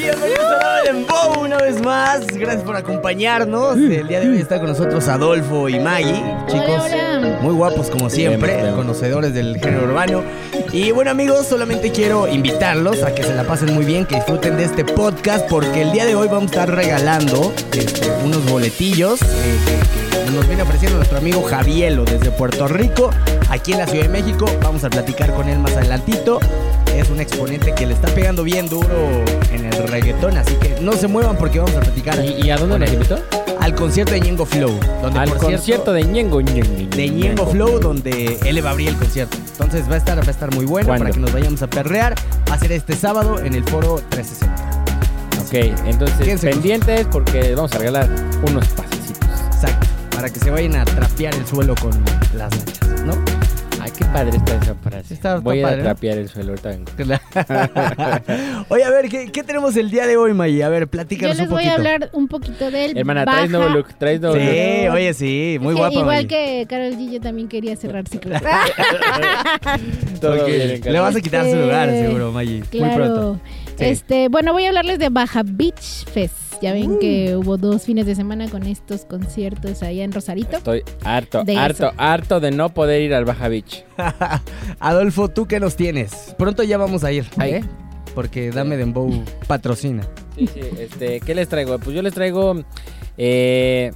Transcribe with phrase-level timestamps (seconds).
[0.00, 2.26] Bienvenidos a una vez más.
[2.26, 3.76] Gracias por acompañarnos.
[3.76, 6.24] El día de hoy está con nosotros Adolfo y Maggie.
[6.46, 7.38] Chicos, hola.
[7.42, 8.76] muy guapos como siempre, Bien, bien.
[8.76, 10.22] conocedores del género urbano.
[10.72, 14.56] Y bueno, amigos, solamente quiero invitarlos a que se la pasen muy bien, que disfruten
[14.56, 19.20] de este podcast, porque el día de hoy vamos a estar regalando este, unos boletillos
[19.20, 19.26] eh,
[19.66, 23.10] que, que nos viene ofreciendo nuestro amigo Javielo desde Puerto Rico,
[23.50, 24.46] aquí en la Ciudad de México.
[24.62, 26.40] Vamos a platicar con él más adelantito.
[26.96, 28.88] Es un exponente que le está pegando bien duro
[29.52, 32.56] en el reggaetón, así que no se muevan porque vamos a platicar ¿Y, y a
[32.56, 33.18] dónde nos invitó?
[33.60, 34.72] al concierto de Ñengo Flow.
[35.02, 38.72] Donde, Al por concierto cierto, de Ñengo, Ñengo, de Ñengo Flow, donde él va a
[38.72, 39.36] abrir el concierto.
[39.52, 41.04] Entonces va a estar, va a estar muy bueno ¿Cuándo?
[41.04, 42.14] para que nos vayamos a perrear.
[42.50, 44.80] Va a ser este sábado en el foro 360.
[45.42, 48.08] Ok, entonces con- pendientes porque vamos a regalar
[48.46, 49.28] unos pasecitos.
[49.54, 49.86] Exacto.
[50.14, 51.90] Para que se vayan a trapear el suelo con
[52.34, 53.12] las nachas, ¿no?
[53.90, 55.14] Ay, qué padre está esa frase.
[55.14, 55.82] Está- está Voy padre, a ¿no?
[55.84, 56.84] trapear el suelo, ahorita vengo.
[58.68, 60.62] Oye, a ver, ¿qué, qué tenemos el día de hoy, Maggie?
[60.64, 61.72] A ver, Yo platícanos les un voy poquito.
[61.72, 63.38] a hablar un poquito del Hermana, baja.
[63.38, 64.94] traes nuevo look, traes nuevo Sí, look.
[64.94, 65.94] oye, sí, muy Es que.
[65.94, 66.28] Igual Maggie.
[66.28, 68.40] que Carol G, yo también quería cerrar ciclos.
[70.20, 72.62] Todo bien, le vas a quitar su Este, lugar, seguro, Maggie.
[72.72, 73.40] Muy pronto.
[73.80, 73.86] Sí.
[73.86, 76.34] Este, bueno, voy a hablarles de Baja Beach Fest.
[76.62, 76.98] Ya ven Uh.
[76.98, 80.58] que hubo dos fines de semana con estos conciertos allá en Rosarito.
[80.58, 81.94] Estoy harto, De harto, eso.
[81.96, 83.84] harto de no poder ir al Baja Beach.
[84.78, 86.34] Adolfo, ¿tú qué nos tienes?
[86.38, 87.26] Pronto ya vamos a ir.
[87.42, 87.62] ¿eh?
[88.14, 89.10] Porque Dame Dembow
[89.46, 90.02] patrocina.
[90.36, 91.78] Sí, sí, este, ¿qué les traigo?
[91.78, 92.62] Pues yo les traigo
[93.16, 93.92] eh,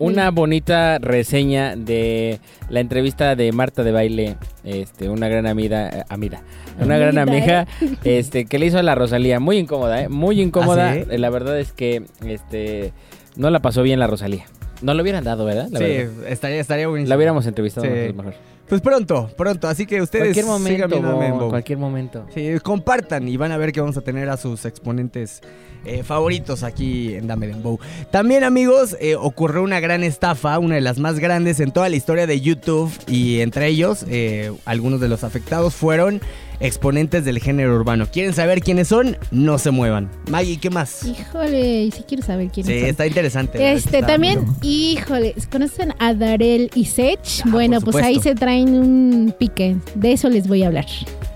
[0.00, 6.04] una bonita reseña de la entrevista de Marta de Baile, este, una gran amiga, eh,
[6.08, 6.42] amiga,
[6.80, 7.66] una gran amiga,
[8.04, 10.08] este, que le hizo a la Rosalía, muy incómoda, ¿eh?
[10.08, 10.90] muy incómoda.
[10.90, 11.04] ¿Ah, sí?
[11.10, 12.92] Eh, La verdad es que, este,
[13.36, 14.46] no la pasó bien la Rosalía.
[14.80, 15.68] No lo hubieran dado, ¿verdad?
[15.70, 16.28] La sí, verdad.
[16.28, 17.10] estaría, estaría buenísimo.
[17.10, 17.92] La hubiéramos entrevistado Sí.
[17.92, 18.34] nosotros mejor.
[18.70, 19.68] Pues pronto, pronto.
[19.68, 22.26] Así que ustedes Cualquier sigan momento, viendo Dame Bo, cualquier momento.
[22.32, 25.42] Sí, compartan y van a ver que vamos a tener a sus exponentes
[25.84, 27.78] eh, favoritos aquí en Dame Dembow.
[28.10, 31.96] También, amigos, eh, ocurrió una gran estafa, una de las más grandes en toda la
[31.96, 32.90] historia de YouTube.
[33.06, 36.20] Y entre ellos, eh, algunos de los afectados fueron
[36.62, 38.06] exponentes del género urbano.
[38.12, 39.16] ¿Quieren saber quiénes son?
[39.30, 40.10] No se muevan.
[40.30, 41.04] Maggie, ¿qué más?
[41.06, 42.84] Híjole, y si quiero saber quién Sí, es.
[42.90, 43.72] está interesante.
[43.72, 47.18] Este, está- también, híjole, ¿conocen a Darel y Sech?
[47.44, 49.76] Ah, bueno, pues ahí se traen un pique.
[49.94, 50.84] De eso les voy a hablar.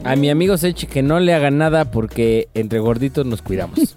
[0.05, 3.95] A mi amigo Sech que no le haga nada porque entre gorditos nos cuidamos.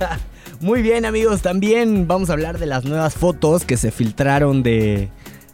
[0.60, 1.42] Muy bien, amigos.
[1.42, 5.10] También vamos a hablar de las nuevas fotos que se filtraron de,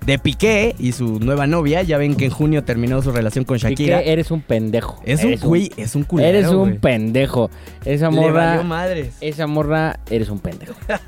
[0.07, 1.83] de Piqué y su nueva novia.
[1.83, 4.01] Ya ven que en junio terminó su relación con Shakira.
[4.01, 5.03] eres un pendejo.
[5.05, 6.29] Es un güey, es un culero.
[6.29, 7.51] Eres un pendejo.
[7.85, 8.63] Esa Le valió morra.
[8.63, 9.15] madres.
[9.21, 10.75] Esa morra, eres un pendejo.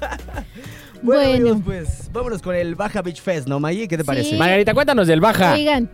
[1.05, 1.35] Bueno, Bueno.
[1.51, 3.89] amigos, pues vámonos con el Baja Beach Fest, ¿no, Maggie?
[3.89, 4.31] ¿Qué te parece?
[4.31, 4.37] Sí.
[4.37, 5.55] Margarita, cuéntanos del baja.
[5.55, 5.91] Oigan,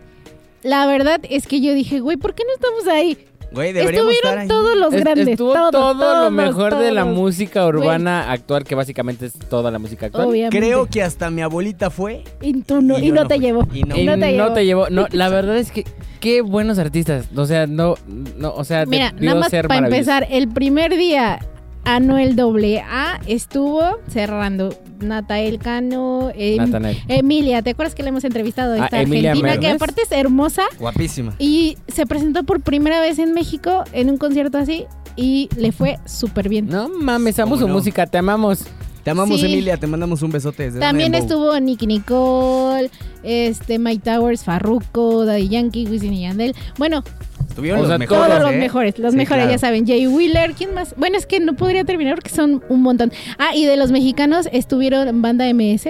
[0.63, 3.17] la verdad es que yo dije, güey, ¿por qué no estamos ahí?
[3.51, 4.47] Güey, deberíamos estar Estuvieron ahí.
[4.47, 5.27] todos los Es- grandes.
[5.29, 9.71] Estuvo todo, todo, lo todos, mejor de la música urbana actual, que básicamente es toda
[9.71, 10.27] la música actual.
[10.27, 10.55] Obviamente.
[10.59, 12.23] Creo que hasta mi abuelita fue.
[12.41, 13.43] Y, tú no, y no no te fui.
[13.45, 13.67] llevó.
[13.73, 14.85] Y no- Y no te llevó.
[14.85, 14.89] llevó.
[14.91, 15.83] No, la verdad es que
[16.19, 17.25] qué buenos artistas.
[17.35, 17.95] O sea, no,
[18.37, 21.39] no, o sea, Mira, nada más ser para empezar, el primer día
[21.85, 24.75] Anuel AA estuvo cerrando.
[24.99, 26.97] Natael Cano, em- Natanael.
[27.07, 28.73] Emilia, ¿te acuerdas que la hemos entrevistado?
[28.73, 31.33] Ah, Esta Emilia argentina que aparte es hermosa Guapísima.
[31.39, 34.85] y se presentó por primera vez en México en un concierto así
[35.15, 36.67] y le fue súper bien.
[36.67, 37.73] No mames, amo ¿Cómo su no?
[37.75, 38.65] música, te amamos.
[39.03, 39.45] Te amamos, Sí.
[39.45, 39.77] Emilia.
[39.77, 42.91] Te mandamos un besote desde También estuvo Nicky Nicole,
[43.23, 46.53] este Mike Towers, Farruko, Daddy Yankee, Wisin y Yandel.
[46.77, 47.03] Bueno,
[47.49, 48.27] Estuvieron O los mejores.
[48.29, 48.57] todos los ¿eh?
[48.57, 49.51] mejores, los Sí, mejores, claro.
[49.51, 49.85] ya saben.
[49.85, 50.93] Jay Wheeler, ¿quién más?
[50.95, 53.11] Bueno, es que no podría terminar porque son un montón.
[53.37, 55.89] Ah, y de los mexicanos estuvieron Banda MS.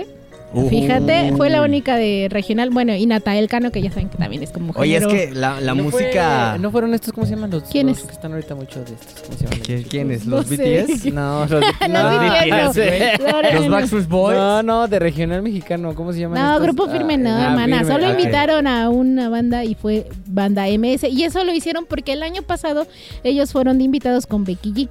[0.51, 0.67] Uh.
[0.67, 2.71] Fíjate, fue la única de regional.
[2.71, 5.61] Bueno, y Natael Cano, que ya saben que también es como Oye, es que la,
[5.61, 6.49] la No música.
[6.51, 7.63] fue- ¿No fueron estos, cómo se llaman los?
[7.63, 7.97] ¿Quiénes?
[7.99, 9.21] los que están ahorita mucho de estos.
[9.21, 9.83] ¿Cómo se llaman?
[9.89, 10.25] ¿Quiénes?
[10.25, 10.85] No ¿Los sé.
[10.87, 11.05] BTS?
[11.13, 13.51] No, los, no, BTS, no no.
[13.59, 14.37] ¿Los Backstreet Boys?
[14.37, 16.63] No, no, de regional mexicano, ¿cómo se llaman No, estos?
[16.63, 17.77] grupo firme no, Ah, hermana.
[17.79, 21.03] Firme, Solo ah, invitaron a una banda y fue banda MS.
[21.11, 22.87] Y eso lo hicieron porque el año pasado
[23.23, 24.89] ellos fueron de invitados con Becky G.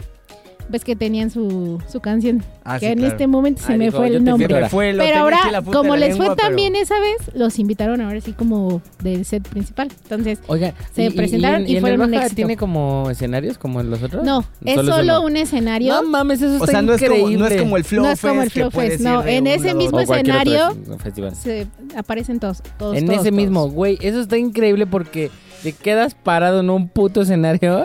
[0.71, 2.45] Ves que tenían su, su canción.
[2.63, 3.13] Ah, que sí, en claro.
[3.13, 4.69] este momento se Ah, me dijo, fue el nombre.
[4.69, 8.21] fue, Pero ahora, en como les fue tan pero- bien esa vez, los invitaron ahora
[8.21, 9.89] sí como del set principal.
[10.03, 10.39] Entonces,
[10.93, 12.35] Se ¿y- y- presentaron en- y en fueron el un éxito.
[12.37, 14.23] tiene como escenarios como en los otros?
[14.25, 15.95] no, es solo, un escenario.
[15.95, 17.39] No mames, eso O está sea, no es, como, increíble.
[17.39, 19.97] no es como el Flow No es como el Flow Fest, no, en ese mismo
[19.97, 20.77] O escenario.
[21.35, 21.67] se
[21.97, 23.43] aparecen todos, todos En todos, ese todos.
[23.43, 25.31] mismo, güey, eso está increíble porque
[25.63, 27.85] te quedas parado en un puto escenario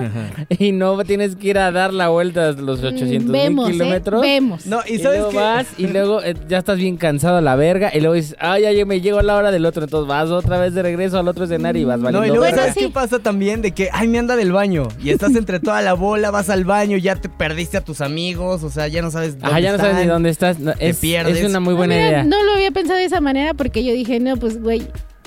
[0.49, 3.69] y no tienes que ir a dar la vuelta a los 800 Mm, mil Vemos,
[3.69, 3.71] ¿eh?
[3.73, 4.21] kilómetros.
[4.21, 4.65] Vemos.
[4.65, 7.55] No, y Y, sabes luego vas y luego eh, ya estás bien cansado a la
[7.55, 10.59] verga y luego dices, ay, ya me llegó la hora del otro, entonces vas otra
[10.59, 12.57] vez de regreso al otro escenario y vas No, y valiendo luego, verga.
[12.71, 13.61] ¿sabes qué pasa también?
[13.61, 14.87] De que, ay, me anda del baño.
[15.03, 18.63] Y estás entre toda la bola, vas al baño, ya te perdiste a tus amigos,
[18.63, 20.13] o sea, ya no sabes dónde Ajá, ya no sabes ni están.
[20.15, 20.59] dónde estás.
[20.59, 21.37] No, es, pierdes.
[21.37, 22.23] es una muy buena Ah, mira, idea.
[22.23, 24.83] No lo había pensado de esa manera porque yo dije, no, pues, güey,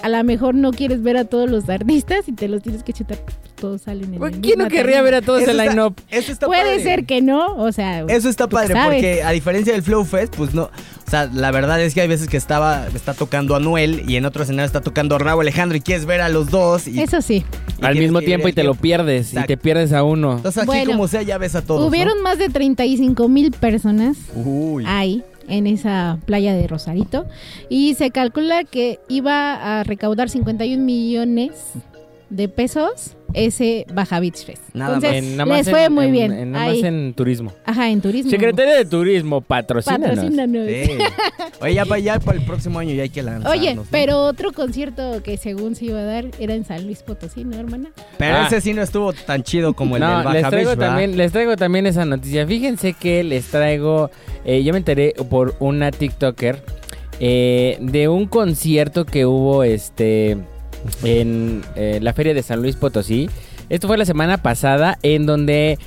[0.07, 2.93] a lo mejor no quieres ver a todos los artistas y te los tienes que
[2.93, 3.19] chutar.
[3.19, 5.95] pues, Todos salen en ¿Quién no querría ver a todos Eso el está- line-up?
[6.11, 6.83] Eso está Puede padre.
[6.83, 8.03] ser que no, o sea.
[8.09, 11.81] Eso está padre porque a diferencia del Flow Fest, pues no, o sea, la verdad
[11.81, 14.81] es que hay veces que estaba está tocando a Noel y en otro escenario está
[14.83, 17.45] tocando a Raúl Alejandro y quieres ver a los dos y, Eso sí.
[17.81, 19.29] y Al mismo tiempo y te lo pierdes.
[19.29, 19.53] Exacto.
[19.53, 20.37] Y te pierdes a uno.
[20.37, 21.81] Entonces aquí Bueno, como sea ya ves a todos.
[21.81, 21.87] ¿no?
[21.89, 24.85] Hubieron más de 35 mil personas Uy.
[24.87, 27.27] ahí en esa playa de Rosarito.
[27.69, 31.75] Y se calcula que iba a recaudar 51 millones
[32.31, 34.63] de pesos ese Baja Beach Fest.
[34.73, 36.33] Nada Entonces, En- nada más les fue en- muy en- bien.
[36.33, 36.85] en- nada más ahí.
[36.87, 37.53] en turismo.
[37.65, 38.31] Ajá, en turismo.
[38.31, 40.09] Secretaría de Turismo, patrocínanos.
[40.17, 40.67] Patrocínanos.
[40.69, 40.91] Sí.
[41.61, 43.53] Oye, ya para ya para el próximo año ya hay que lanzarnos.
[43.61, 43.85] Oye, ¿no?
[43.91, 47.57] pero otro concierto que según se iba a dar era en San Luis Potosí, ¿no,
[47.59, 47.91] hermana?
[48.17, 48.47] Pero Ah.
[48.47, 51.17] ese sí no estuvo tan chido como el no, del Baja les traigo Beach, también,
[51.17, 52.47] les traigo también esa noticia.
[52.47, 54.11] Fíjense que les traigo,
[54.45, 56.63] eh, yo me enteré por una TikToker
[57.21, 60.37] eh, de un concierto que hubo, este,
[61.03, 63.29] en eh, la feria de San Luis Potosí.
[63.69, 65.79] Esto fue la semana pasada, en donde,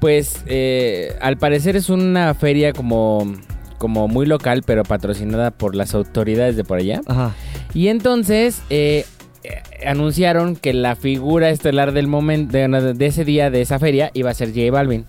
[0.00, 3.34] pues, eh, al parecer es una feria como,
[3.76, 7.00] como muy local, pero patrocinada por las autoridades de por allá.
[7.06, 7.34] Ajá.
[7.74, 9.04] Y entonces eh,
[9.44, 14.10] eh, anunciaron que la figura estelar del momento de, de ese día de esa feria
[14.14, 15.06] iba a ser J Balvin.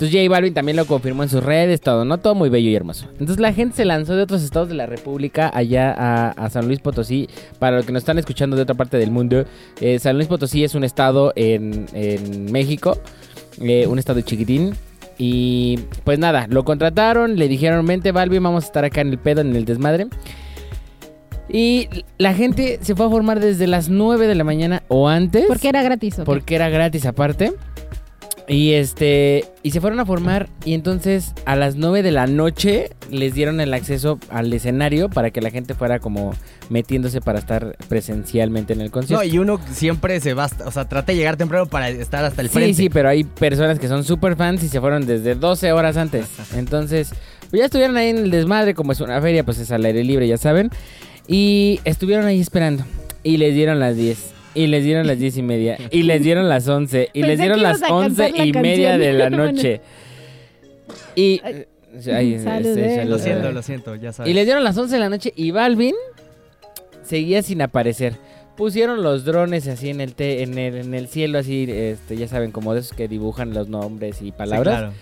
[0.00, 2.16] Entonces J Balvin también lo confirmó en sus redes, todo, ¿no?
[2.16, 3.04] Todo muy bello y hermoso.
[3.12, 6.66] Entonces la gente se lanzó de otros estados de la República allá a, a San
[6.68, 7.28] Luis Potosí.
[7.58, 9.44] Para los que nos están escuchando de otra parte del mundo,
[9.78, 12.96] eh, San Luis Potosí es un estado en, en México,
[13.60, 14.72] eh, un estado chiquitín.
[15.18, 19.18] Y pues nada, lo contrataron, le dijeron, vente Balvin, vamos a estar acá en el
[19.18, 20.06] pedo, en el desmadre.
[21.52, 25.44] Y la gente se fue a formar desde las 9 de la mañana o antes.
[25.46, 26.14] Porque era gratis.
[26.14, 26.24] ¿o qué?
[26.24, 27.52] Porque era gratis aparte.
[28.52, 29.44] Y este.
[29.62, 30.48] Y se fueron a formar.
[30.64, 35.30] Y entonces a las 9 de la noche les dieron el acceso al escenario para
[35.30, 36.34] que la gente fuera como
[36.68, 39.24] metiéndose para estar presencialmente en el No, concierto.
[39.24, 42.48] y uno siempre se va, o sea, trata de llegar temprano para estar hasta el
[42.48, 42.74] sí, frente.
[42.74, 46.26] sí, pero hay personas que son super fans y se fueron desde 12 horas antes.
[46.56, 47.10] Entonces,
[47.50, 50.02] pues ya estuvieron ahí en el desmadre, como es una feria, pues es al aire
[50.04, 50.70] libre, ya saben.
[51.28, 52.84] Y estuvieron ahí esperando.
[53.22, 54.18] Y les dieron las 10.
[54.54, 55.78] Y les dieron las 10 y media.
[55.90, 57.10] Y les dieron las 11.
[57.12, 59.80] Y Pensé les dieron las ibas a 11 cantar la y media de la noche.
[61.14, 61.40] Y.
[61.44, 61.66] Ay,
[62.12, 63.04] ay, este, salud, eh.
[63.04, 64.30] Lo siento, lo siento, ya sabes.
[64.30, 65.94] Y les dieron las 11 de la noche y Balvin
[67.02, 68.14] seguía sin aparecer.
[68.56, 72.28] Pusieron los drones así en el, te- en el, en el cielo, así, este, ya
[72.28, 74.78] saben, como de esos que dibujan los nombres y Sí, palabras.
[74.78, 74.92] claro.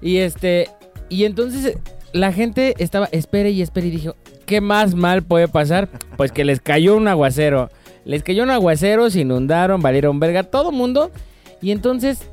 [0.00, 0.68] Y este,
[1.10, 1.78] y entonces eh,
[2.12, 5.88] la gente estaba, espere y espere y dijo, ¿qué más mal puede pasar?
[6.16, 7.70] Pues que les cayó un aguacero.
[8.04, 11.10] Les cayó un aguacero, se inundaron, valieron verga, todo mundo.
[11.62, 12.28] Y entonces,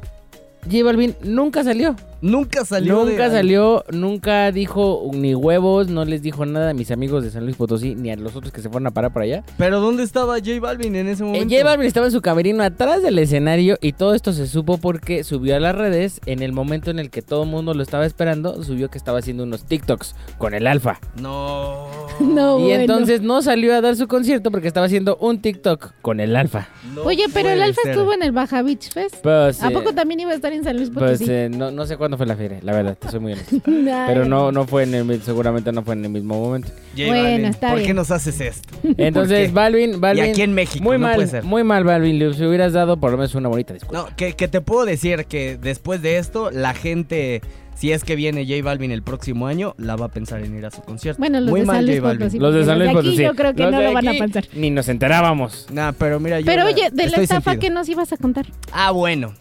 [0.70, 1.96] J Balvin nunca salió.
[2.22, 3.04] Nunca salió.
[3.06, 7.32] Nunca de- salió, nunca dijo ni huevos, no les dijo nada a mis amigos de
[7.32, 9.44] San Luis Potosí, ni a los otros que se fueron a parar por allá.
[9.58, 11.50] Pero ¿dónde estaba J Balvin en ese Eh, momento?
[11.54, 15.24] J Balvin estaba en su camerino atrás del escenario y todo esto se supo porque
[15.24, 18.06] subió a las redes en el momento en el que todo el mundo lo estaba
[18.06, 21.00] esperando, subió que estaba haciendo unos TikToks con el alfa.
[21.20, 21.88] No.
[22.22, 22.82] No, y bueno.
[22.82, 26.68] entonces no salió a dar su concierto porque estaba haciendo un TikTok con el alfa.
[26.94, 27.92] No Oye, pero el Alfa ser.
[27.94, 29.16] estuvo en el Baja Beach Fest.
[29.24, 31.26] Pues, ¿A eh, poco también iba a estar en San Luis pues Potosí?
[31.32, 33.58] eh, no, no sé cuándo fue la feria, la verdad, te soy muy honesto.
[33.66, 36.70] Pero no, no fue en el, seguramente no fue en el mismo momento.
[36.98, 37.96] J Bueno, Balvin, está ¿Por qué bien.
[37.96, 38.70] nos haces esto?
[38.98, 39.54] Entonces, qué?
[39.54, 40.26] Balvin, Balvin.
[40.26, 41.44] y aquí en México, Muy no mal, puede ser.
[41.44, 42.20] muy mal, Balvin.
[42.20, 44.10] Le hubieras dado por lo menos una bonita disculpa.
[44.10, 47.42] No, que, que te puedo decir que después de esto, la gente,
[47.76, 50.66] si es que viene J Balvin el próximo año, la va a pensar en ir
[50.66, 51.20] a su concierto.
[51.20, 52.00] Bueno, los Muy de mal, San Luis.
[52.02, 52.40] Potosí.
[52.40, 53.24] Los de San Luis aquí Potosí.
[53.24, 54.46] yo creo que Los no lo van a pensar.
[54.54, 55.68] Ni nos enterábamos.
[55.72, 57.60] Nah, pero mira, yo Pero la- oye, de la estafa sentido.
[57.60, 58.46] que nos ibas a contar.
[58.72, 59.34] Ah, bueno.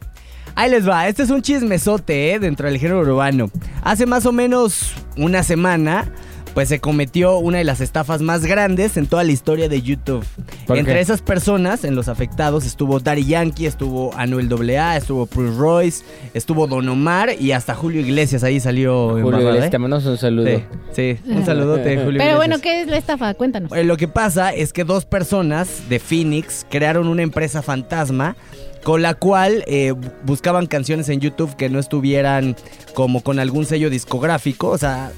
[0.55, 1.09] Ahí les va.
[1.09, 2.39] Este es un chismesote, ¿eh?
[2.39, 3.51] Dentro del género urbano.
[3.83, 6.11] Hace más o menos una semana,
[6.55, 10.25] pues se cometió una de las estafas más grandes en toda la historia de YouTube.
[10.67, 11.01] ¿Por Entre qué?
[11.01, 16.05] esas personas, en los afectados, estuvo Daddy Yankee, estuvo Anuel AA, estuvo Prince Royce,
[16.35, 18.43] estuvo Don Omar y hasta Julio Iglesias.
[18.43, 19.71] Ahí salió Julio Iglesias, ¿eh?
[19.71, 20.49] te mandamos un saludo.
[20.93, 22.37] Sí, sí, un saludote, Julio Pero Iglesias.
[22.37, 23.33] bueno, ¿qué es la estafa?
[23.35, 23.73] Cuéntanos.
[23.73, 28.37] Eh, Lo que pasa es que dos personas de Phoenix crearon una empresa fantasma
[28.83, 32.57] con la cual eh, bu- buscaban canciones en YouTube que no estuvieran
[32.95, 35.13] como con algún sello discográfico, o sea,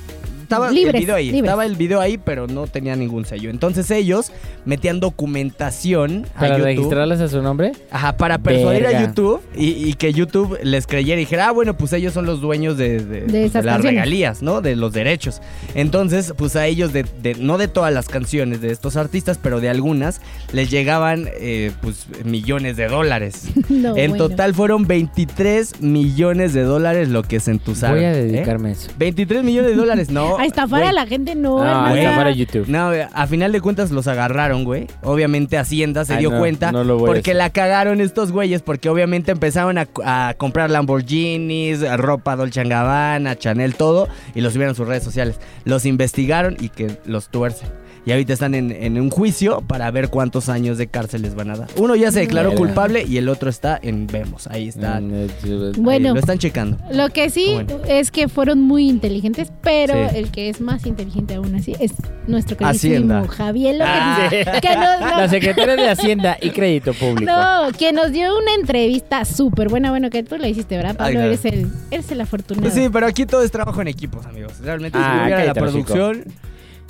[0.52, 1.42] estaba Libres, el video ahí, libres.
[1.42, 3.50] estaba el video ahí, pero no tenía ningún sello.
[3.50, 4.32] Entonces ellos
[4.64, 6.64] metían documentación a ¿Para YouTube.
[6.64, 7.72] registrarlas a su nombre?
[7.90, 9.02] Ajá, para persuadir a.
[9.02, 12.40] YouTube y, y que YouTube les creyera y dijera, ah, bueno, pues ellos son los
[12.40, 14.60] dueños de, de- pues, de esas las regalías, ¿no?
[14.60, 15.40] De los derechos.
[15.74, 19.60] Entonces, pues a ellos, de, de- no de todas las canciones de estos artistas, pero
[19.60, 20.20] de algunas,
[20.52, 23.48] les llegaban, eh, pues, millones de dólares.
[23.72, 24.28] No, en bueno.
[24.28, 27.96] total fueron 23 millones de dólares lo que se entusaron.
[27.96, 28.24] Voy a ¿eh?
[28.24, 28.90] dedicarme a eso.
[28.98, 30.36] 23 millones de dólares, no.
[30.42, 30.90] A estafar güey.
[30.90, 32.00] a la gente, no, Ah, hermana.
[32.02, 32.66] estafar a YouTube.
[32.68, 34.86] No, a final de cuentas los agarraron, güey.
[35.02, 38.32] Obviamente Hacienda se Ay, dio no, cuenta no lo voy a porque la cagaron estos
[38.32, 44.52] güeyes porque obviamente empezaron a, a comprar Lamborghinis, ropa Dolce Gabbana, Chanel, todo y los
[44.52, 45.38] subieron a sus redes sociales.
[45.64, 47.68] Los investigaron y que los tuercen.
[48.04, 51.50] Y ahorita están en, en un juicio para ver cuántos años de cárcel les van
[51.50, 51.68] a dar.
[51.76, 54.48] Uno ya se declaró culpable y el otro está en vemos.
[54.48, 55.00] Ahí está.
[55.00, 56.12] Mm, eh, Ahí Bueno.
[56.12, 56.78] lo están checando.
[56.90, 57.78] Lo que sí bueno.
[57.86, 60.16] es que fueron muy inteligentes, pero Sí.
[60.16, 61.92] el que es más inteligente aún así es
[62.26, 64.28] nuestro queridísimo Javielo, que- Ah.
[64.60, 67.30] que, nos, La secretaria de Hacienda y Crédito Público.
[67.30, 69.90] no, que nos dio una entrevista súper buena.
[69.90, 71.06] Bueno, que tú la hiciste, ¿verdad, Pablo?
[71.06, 71.28] Ay, claro.
[71.28, 72.68] Eres el, eres el afortunado.
[72.74, 74.54] Sí, pero aquí todo es trabajo en equipos, amigos.
[74.60, 75.94] Realmente si Ah, hubiera la hocico.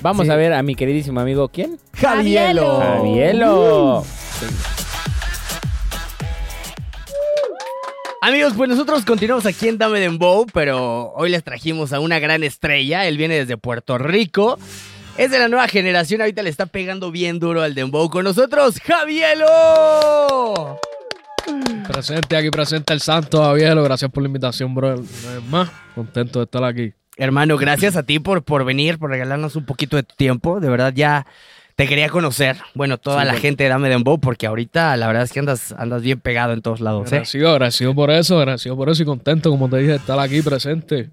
[0.03, 0.33] Vamos Sí.
[0.33, 1.79] a ver a mi queridísimo amigo, ¿quién?
[1.95, 2.79] Javielo.
[2.81, 4.05] Javielo.
[4.05, 4.05] Javielo.
[8.21, 12.45] Amigos, pues nosotros continuamos aquí en Dame Dembow, pero hoy les trajimos a una gran
[12.45, 13.07] estrella.
[13.07, 14.59] Él viene desde Puerto Rico.
[15.19, 18.09] Es de la nueva generación, ahorita le está pegando bien duro al Dembow.
[18.11, 20.79] Con nosotros, Javielo.
[21.93, 23.83] Presente aquí, presente el Santo Javielo.
[23.83, 24.91] Gracias por la invitación, bro.
[24.95, 26.93] Una vez más, contento de estar aquí.
[27.17, 30.61] Hermano, gracias a ti por, por venir, por regalarnos un poquito de tu tiempo.
[30.61, 31.27] De verdad, ya
[31.77, 32.57] te quería conocer.
[32.75, 33.43] Bueno, toda Sí, la bueno.
[33.43, 36.63] gente de Dame Dembow, porque ahorita la verdad es que andas, andas bien pegado en
[36.63, 37.05] todos lados.
[37.07, 37.17] ¿eh?
[37.17, 40.41] Agradecido, agradecido por eso, agradecido por eso y contento, como te dije, de estar aquí
[40.43, 41.11] presente.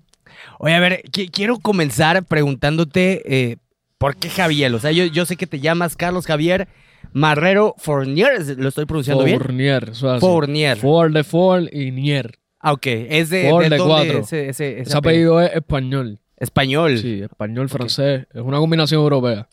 [0.57, 3.57] Oye, a ver, qui- quiero comenzar preguntándote eh,
[3.97, 4.73] por qué Javier.
[4.73, 6.67] O sea, yo, yo sé que te llamas Carlos Javier
[7.11, 9.39] Marrero Fournier, ¿lo estoy pronunciando bien?
[9.39, 10.19] Fournier, es así.
[10.21, 10.77] Fournier.
[10.77, 12.38] Ford de Ford y Nier.
[12.59, 12.85] Ah, ok.
[12.87, 14.19] Es de, Ford de cuatro.
[14.19, 16.19] Ese, ese- ese Ese apellido es español.
[16.37, 16.97] Español.
[16.97, 18.27] Sí, español, francés.
[18.33, 19.47] Es una combinación europea.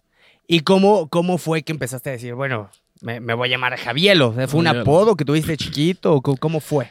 [0.48, 2.70] ¿Y cómo, cómo fue que empezaste a decir, bueno,
[3.00, 4.32] me, me voy a llamar Javielo?
[4.32, 4.82] ¿Fue un Javielo.
[4.82, 6.20] apodo que tuviste chiquito?
[6.20, 6.88] ¿Cómo fue?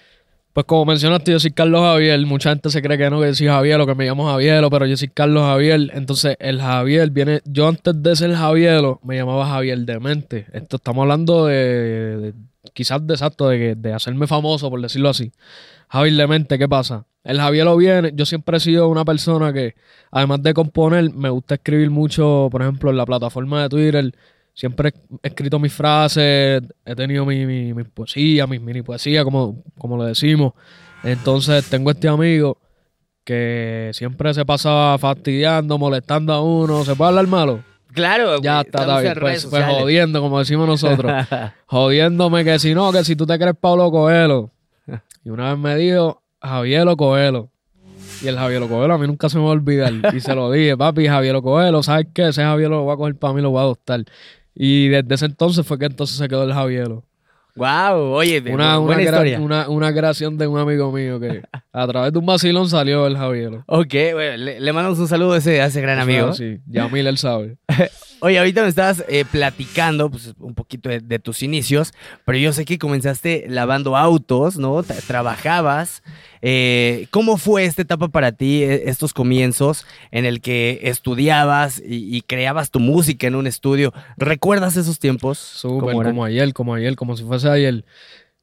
[0.54, 2.18] Pues como mencionaste, yo soy Carlos Javier.
[2.26, 4.70] Mucha gente se cree que no, que yo soy Javier o que me llamo Javielo,
[4.70, 5.92] pero yo soy Carlos Javier.
[5.94, 7.42] Entonces, el Javier viene.
[7.44, 10.46] Yo antes de ser Javielo, me llamaba Javier Demente.
[10.54, 11.56] Esto estamos hablando de.
[12.18, 12.34] de-
[12.74, 15.32] quizás de exacto, de, que- de hacerme famoso, por decirlo así.
[15.89, 17.06] Javier Demente, ¿qué pasa?
[17.24, 18.12] El Javielo viene.
[18.13, 19.75] Yo siempre he sido una persona que,
[20.12, 24.15] además de componer, me gusta escribir mucho, por ejemplo, en la plataforma de Twitter.
[24.54, 29.63] Siempre he escrito mis frases, he tenido mi, mi, mi poesía, mis mini poesía, como,
[29.77, 30.54] como le decimos.
[31.04, 32.58] Entonces tengo este amigo
[33.24, 36.86] que siempre se pasaba fastidiando, molestando a uno.
[36.86, 37.63] ¿Se puede hablar malo?
[37.92, 39.15] Claro, Ya está, está bien.
[39.20, 41.12] Pues, pues jodiendo, como decimos nosotros.
[41.65, 44.51] Jodiéndome que si no, que si tú te crees Pablo Coelho.
[45.25, 47.50] Y una vez me dijo Javier Coelho.
[48.22, 49.91] Y el Javier Coelho a mí nunca se me va a olvidar.
[50.15, 52.27] Y se lo dije, papi, Javier Coelho, ¿sabes qué?
[52.29, 54.05] Ese Javier lo voy a coger para mí, lo voy a adoptar.
[54.53, 56.89] Y desde ese entonces fue que entonces se quedó el Javier.
[57.55, 59.39] Wow, oye, Una, una, buena historia.
[59.39, 61.41] una, una creación de un amigo mío que
[61.72, 63.62] a través de un vacilón salió el Javier.
[63.65, 66.34] Ok, bueno, le, le mandamos un saludo a ese, a ese gran amigo.
[66.34, 67.58] Sí, Yamil él sabe.
[68.25, 71.94] Oye, ahorita me estabas eh, platicando pues, un poquito de, de tus inicios,
[72.25, 74.84] pero yo sé que comenzaste lavando autos, ¿no?
[74.84, 76.01] Tra- trabajabas.
[76.41, 82.17] Eh, ¿Cómo fue esta etapa para ti, eh, estos comienzos en el que estudiabas y,
[82.17, 83.94] y creabas tu música en un estudio?
[84.17, 85.38] ¿Recuerdas esos tiempos?
[85.38, 87.86] Súper, como ayer, como ayer, como si fuese ayer.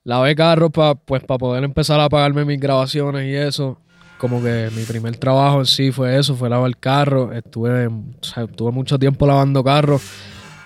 [0.05, 3.81] Lavé carro para pues, pa poder empezar a pagarme mis grabaciones y eso.
[4.23, 7.33] Como que mi primer trabajo en sí fue eso, fue lavar carro.
[7.33, 10.01] Estuve, o sea, estuve mucho tiempo lavando carro.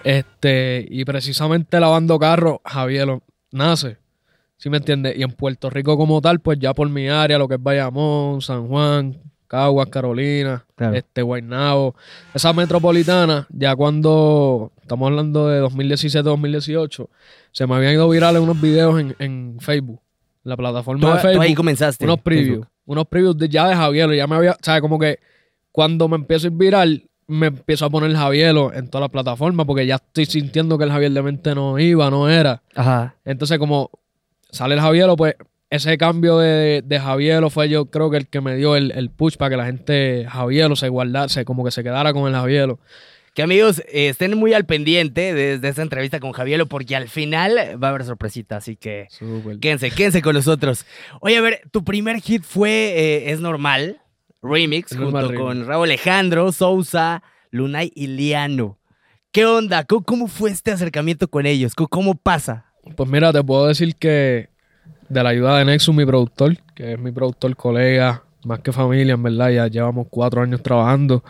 [0.05, 3.19] Este, y precisamente lavando carro, Javier
[3.53, 3.97] nace.
[4.59, 5.17] ¿Sí me entiendes?
[5.17, 8.43] Y en Puerto Rico como tal, pues ya por mi área, lo que es Bayamón,
[8.43, 9.17] San Juan,
[9.49, 10.95] Caguas, Carolina, Claro.
[10.95, 11.95] este, Guaynabo,
[12.35, 17.09] esa metropolitana, ya cuando estamos hablando de 2017-2018,
[17.53, 20.01] se me habían ido virales unos videos en, en Facebook,
[20.45, 22.05] la plataforma Tú, de tú Facebook, ahí comenzaste.
[22.05, 22.67] unos previews.
[22.87, 25.19] Unos previews de, ya de Javier, ya me había, o sea, como que
[25.73, 29.66] cuando me empiezo a ir viral, me empiezo a poner Javielo en todas las plataformas,
[29.66, 32.62] porque ya estoy sintiendo que el Javier de mente no iba, no era.
[32.75, 33.16] Ajá.
[33.25, 33.90] Entonces, como
[34.50, 35.35] sale el Javiero, pues
[35.69, 39.11] ese cambio de, de Javiero fue yo creo que el que me dio el, el
[39.11, 42.78] push para que la gente Javiero se guardase, como que se quedara con el Javiero.
[43.37, 47.07] Que amigos, eh, estén muy al pendiente de, de esta entrevista con Javier, porque al
[47.07, 49.09] final va a haber sorpresita, así que
[49.61, 50.87] quédense, quédense con nosotros.
[51.21, 54.00] Oye, a ver, tu primer hit fue eh, Es Normal,
[54.40, 58.78] Remix junto con Raúl Alejandro, Sousa, Lunay y Liano.
[59.33, 59.85] ¿Qué onda?
[59.85, 61.75] ¿Cómo, cómo fue este acercamiento con ellos?
[61.75, 62.73] ¿Cómo, cómo pasa?
[62.97, 64.49] Pues mira, te puedo decir que
[65.11, 69.12] de la ayuda de Nexus, mi productor, que es mi productor colega, más que familia,
[69.12, 71.23] en verdad, ya llevamos cuatro años trabajando.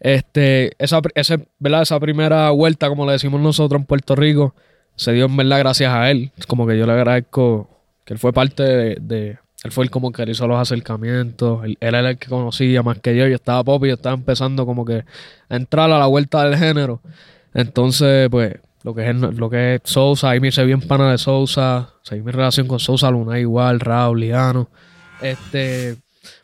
[0.00, 1.82] Este, esa, ese, ¿verdad?
[1.82, 4.54] esa primera vuelta, como le decimos nosotros en Puerto Rico,
[4.96, 6.30] se dio en verdad gracias a él.
[6.46, 7.68] Como que yo le agradezco
[8.04, 8.62] que él fue parte
[9.00, 12.98] de, él fue el como que hizo los acercamientos, él, era el que conocía más
[12.98, 15.04] que yo, yo estaba pop y yo estaba empezando como que
[15.48, 17.00] a entrar a la vuelta del género.
[17.54, 21.18] Entonces, pues, lo que es, lo que es Sousa, ahí me hice bien pana de
[21.18, 24.68] Sousa, seguí mi relación con Sousa Luna igual, Raúl, Liano.
[25.22, 25.96] Este,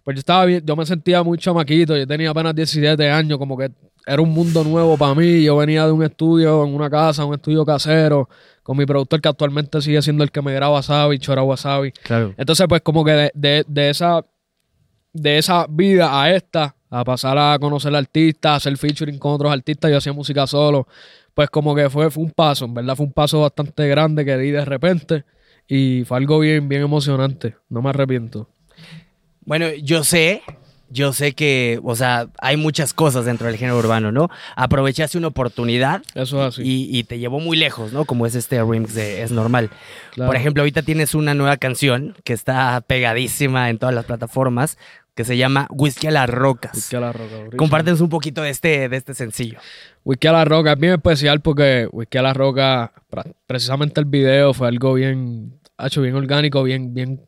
[0.05, 3.57] pues yo estaba bien, yo me sentía muy chamaquito, yo tenía apenas 17 años, como
[3.57, 3.71] que
[4.07, 5.45] era un mundo nuevo para mí.
[5.45, 8.29] Yo venía de un estudio en una casa, un estudio casero,
[8.63, 11.93] con mi productor que actualmente sigue siendo el que me graba Wasabi, Chora Wasabi.
[11.93, 12.35] Claro.
[12.37, 14.25] Entonces, pues, como que de, de- de esa
[15.13, 19.53] de esa vida a esta, a pasar a conocer artistas, a hacer featuring con otros
[19.53, 20.87] artistas, yo hacía música solo.
[21.35, 24.37] Pues como que fue, fue un paso, en verdad fue un paso bastante grande que
[24.37, 25.25] di de repente
[25.69, 27.57] y fue algo bien, bien emocionante.
[27.69, 28.49] No me arrepiento.
[29.45, 30.43] Bueno, yo sé,
[30.91, 34.29] yo sé que, o sea, hay muchas cosas dentro del género urbano, ¿no?
[34.57, 36.63] Aprovechaste una oportunidad Eso es así.
[36.63, 38.05] y, y te llevó muy lejos, ¿no?
[38.05, 39.71] Como es este remix de Es Normal.
[40.13, 40.29] Claro.
[40.29, 44.79] Por ejemplo, ahorita tienes una nueva canción que está pegadísima en todas las plataformas
[45.15, 46.73] que se llama Whisky a las Rocas.
[46.75, 47.35] Whisky a la roca.
[47.35, 47.57] durísimo.
[47.57, 49.59] Compártenos un poquito de este, de este sencillo.
[50.05, 54.07] Whisky a la roca es bien especial porque Whisky a la roca, pra- precisamente el
[54.07, 57.21] video fue algo bien, hecho bien orgánico, bien, bien,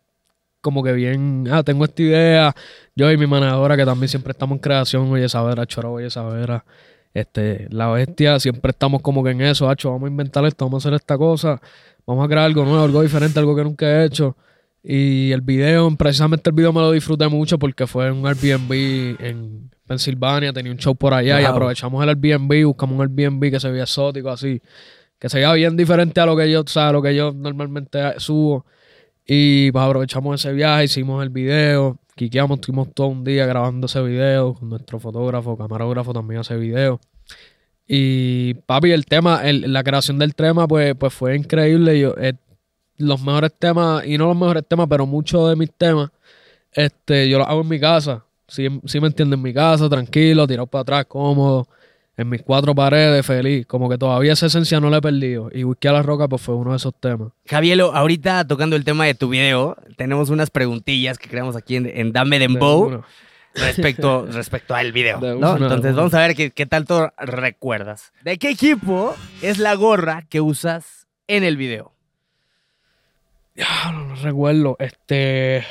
[0.63, 2.55] como que bien, ah, tengo esta idea.
[2.97, 6.65] Yo y mi manejadora que también siempre estamos en creación, oye, Savera, Choro, oye, Savera.
[7.13, 10.83] Este, la bestia, siempre estamos como que en eso, hacho, vamos a inventar esto, vamos
[10.87, 11.61] a hacer esta cosa,
[12.07, 14.37] vamos a crear algo nuevo, algo diferente, algo que nunca he hecho.
[14.83, 18.73] Y el video, precisamente el video me lo disfruté mucho porque fue en un Airbnb
[19.21, 23.61] en Pensilvania, tenía un show por allá y aprovechamos el Airbnb, buscamos un Airbnb que
[23.61, 24.63] se veía exótico así,
[25.19, 27.33] que se veía bien diferente a lo que yo, o sea, a lo que yo
[27.33, 28.65] normalmente subo.
[29.27, 34.03] Y pues aprovechamos ese viaje, hicimos el video, quiqueamos, estuvimos todo un día grabando ese
[34.03, 37.01] video con nuestro fotógrafo, camarógrafo también hace video.
[37.87, 42.01] Y papi, el tema, el- la creación del tema, pues, pues fue increíble.
[42.19, 42.35] Eh,
[42.99, 46.11] los mejores temas, y no los mejores temas, pero muchos de mis temas,
[46.73, 48.25] este, yo los hago en mi casa.
[48.49, 51.67] Si sí me entienden, en mi casa, tranquilo, tirado para atrás, cómodo,
[52.17, 53.67] en mis cuatro paredes, feliz.
[53.67, 55.49] Como que todavía esa esencia no la he perdido.
[55.53, 57.33] Y Whisky a la Roca, pues fue uno de esos temas.
[57.47, 61.87] Javielo, ahorita tocando el tema de tu video, tenemos unas preguntillas que creamos aquí en,
[61.87, 63.05] en Dame De Dembow uno.
[63.55, 65.55] respecto, respecto al video, De ¿no?
[65.55, 68.13] una, Entonces de vamos a ver qué, qué tanto recuerdas.
[68.23, 71.93] ¿De qué equipo es la gorra que usas en el video?
[73.55, 74.77] Ya, no, no recuerdo.
[74.79, 75.65] Este.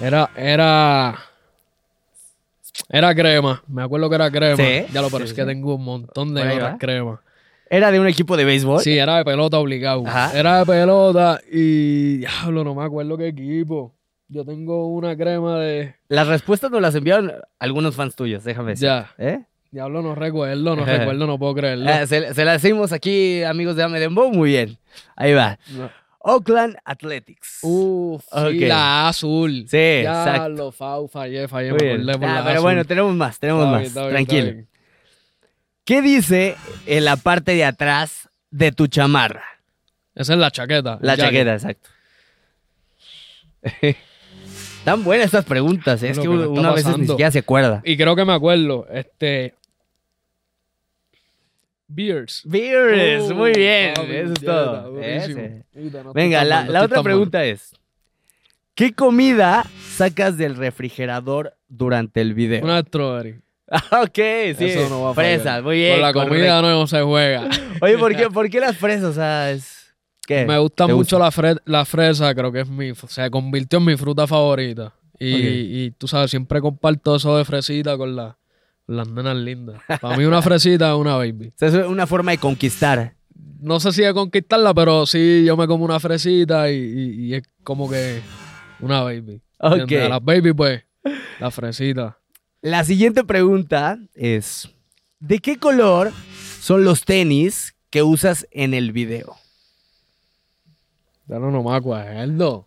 [0.00, 1.18] Era, era.
[2.88, 3.62] Era crema.
[3.68, 4.56] Me acuerdo que era crema.
[4.56, 7.20] Sí, Ya lo, pero sí, es que tengo un montón de ahí horas crema.
[7.68, 8.80] ¿Era de un equipo de béisbol?
[8.80, 10.04] Sí, era de pelota obligado.
[10.06, 10.38] Ajá.
[10.38, 12.18] Era de pelota y.
[12.18, 13.94] Diablo, no me acuerdo qué equipo.
[14.28, 15.94] Yo tengo una crema de.
[16.08, 18.86] Las respuestas nos las enviaron algunos fans tuyos, déjame decir.
[18.88, 19.10] Ya.
[19.18, 19.40] ¿Eh?
[19.70, 21.90] Diablo, no recuerdo, no recuerdo, no puedo creerlo.
[21.90, 24.78] Eh, se, se la decimos aquí, amigos de Dame Dembow, muy bien.
[25.16, 25.58] Ahí va.
[25.76, 25.90] No.
[26.28, 27.60] Oakland Athletics.
[27.62, 29.66] Uf, la azul.
[29.68, 30.30] Sí, exacto.
[30.32, 32.62] Diablo, fau, fallé, fallé, me acordé por Ah, la pero azul.
[32.62, 33.80] bueno, tenemos más, tenemos Está más.
[33.80, 34.42] bien, está bien, Tranquilo.
[34.42, 34.68] está bien.
[35.84, 39.44] ¿Qué dice en la parte de atrás de tu chamarra?
[40.16, 40.98] Esa es la chaqueta.
[41.00, 41.90] La chaqueta, exacto.
[44.84, 46.10] Tan buenas estas preguntas, ¿eh?
[46.10, 47.82] es Lo que que una vez ni siquiera se acuerda.
[47.84, 49.54] Y creo que me acuerdo, este...
[51.88, 52.42] Beers.
[52.44, 55.00] Beers, Uh, muy bien, eso es todo.
[55.00, 55.64] Ese.
[56.14, 57.72] Venga, la, otra pregunta es,
[58.74, 62.64] ¿qué comida sacas del refrigerador durante el video?
[62.64, 63.40] Una strawberry.
[63.68, 64.14] Ah, ok,
[64.56, 65.94] sí, Eso no va a fresas, muy bien.
[65.94, 67.48] Con la comida no se juega.
[67.80, 69.04] Oye, ¿por qué, ¿por qué las fresas?
[69.06, 69.92] O sea, es...
[70.24, 70.44] ¿Qué?
[70.46, 72.92] Me gusta ¿Te mucho La, fre- la fresa, creo que es mi...
[72.94, 74.92] Se convirtió en mi fruta favorita.
[75.18, 75.34] Y,
[75.86, 78.36] y tú sabes, siempre comparto eso de fresita con, la-
[78.86, 79.80] las nenas lindas.
[80.00, 81.52] Para mí una fresita es una baby.
[81.60, 83.14] Es una forma de conquistar.
[83.60, 87.34] No sé si de conquistarla, pero sí yo me como una fresita y, y- y
[87.34, 88.20] es como que
[88.80, 89.40] una baby.
[89.58, 89.76] Ok.
[89.78, 90.06] ¿Entiendes?
[90.06, 90.82] A las baby, pues,
[91.40, 92.18] la fresita.
[92.62, 94.68] La siguiente pregunta es,
[95.20, 96.12] ¿de qué color
[96.60, 99.36] son los tenis que usas en el video?
[101.26, 102.66] Ya no, no me acuerdo.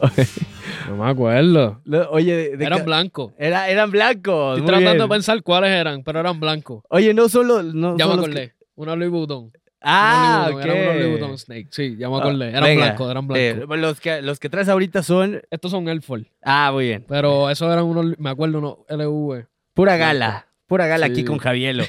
[0.88, 1.80] No me acuerdo.
[1.84, 3.32] Lo- Oye, de- Eran blancos.
[3.38, 4.58] Era, eran blancos.
[4.58, 5.02] Estoy tratando bien.
[5.02, 6.82] de pensar cuáles eran, pero eran blancos.
[6.90, 7.62] Oye, no solo...
[7.62, 8.54] No Ya me son los acordé.
[8.76, 9.50] Una Louis Vuitton.
[9.50, 11.10] que- Ah, Louis Vuitton, unos Louis.
[11.10, 11.68] Vuitton Snake.
[11.70, 12.48] Sí, ya me acordé.
[12.48, 13.62] Eran Venga, blancos, eran blancos.
[13.76, 15.40] eh, los, que, los que traes ahorita son.
[15.50, 16.22] Estos son Elford.
[16.42, 17.04] Ah, muy bien.
[17.08, 19.46] Pero esos eran unos, me acuerdo, unos LV.
[19.74, 20.45] Pura gala.
[20.66, 21.84] Pura gala aquí con Javielo.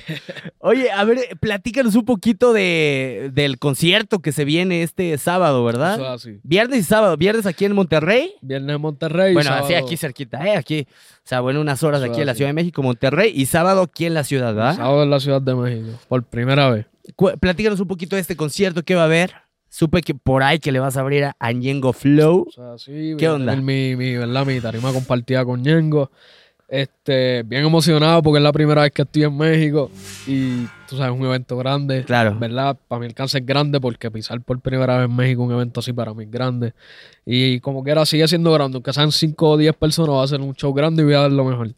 [0.60, 6.14] Oye, a ver, platícanos un poquito de, del concierto que se viene este sábado, ¿verdad?
[6.14, 6.40] Así.
[6.44, 7.18] Viernes y sábado.
[7.18, 8.34] Viernes aquí en Monterrey.
[8.42, 9.34] Viernes en Monterrey.
[9.34, 10.56] Bueno, sábado- así aquí cerquita, ¿eh?
[10.58, 10.88] Aquí.
[10.92, 12.36] O sea, bueno, unas horas de aquí en la.
[12.36, 13.32] Ciudad de México, Monterrey.
[13.36, 14.76] Y sábado aquí en la ciudad, ¿verdad?
[14.76, 16.00] Sábado en la Ciudad de México.
[16.08, 16.86] Por primera vez.
[17.40, 19.32] Platícanos un poquito de este concierto que va a haber.
[19.70, 22.46] Supe que por ahí que le vas a abrir a Añengo Flow.
[22.48, 23.56] O sea, sí, ¿Qué a onda?
[23.56, 24.46] Mi, mi, ¿verdad?
[24.46, 26.12] mi tarima compartida con Ñengo.
[26.70, 29.90] Este, bien emocionado porque es la primera vez que estoy en México
[30.26, 32.04] y tú sabes, un evento grande.
[32.04, 32.36] Claro.
[32.38, 32.78] ¿Verdad?
[32.90, 35.94] Para mi alcance es grande porque pisar por primera vez en México un evento así
[35.94, 36.74] para mí es grande.
[37.26, 40.42] Y como quiera sigue siendo grande, aunque sean 5 o 10 personas, va a ser
[40.42, 41.74] un show grande y voy a dar lo mejor.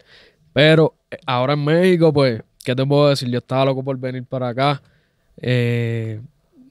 [0.53, 3.29] Pero eh, ahora en México, pues, ¿qué te puedo decir?
[3.29, 4.81] Yo estaba loco por venir para acá.
[5.37, 6.19] eh,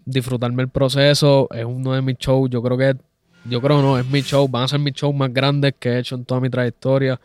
[0.05, 1.49] disfrutarme el proceso.
[1.53, 2.51] Es uno de mis shows.
[2.51, 2.97] Yo creo que,
[3.45, 4.49] yo creo no, es mi show.
[4.49, 7.21] Van a ser mis shows más grandes que he hecho en toda mi trayectoria.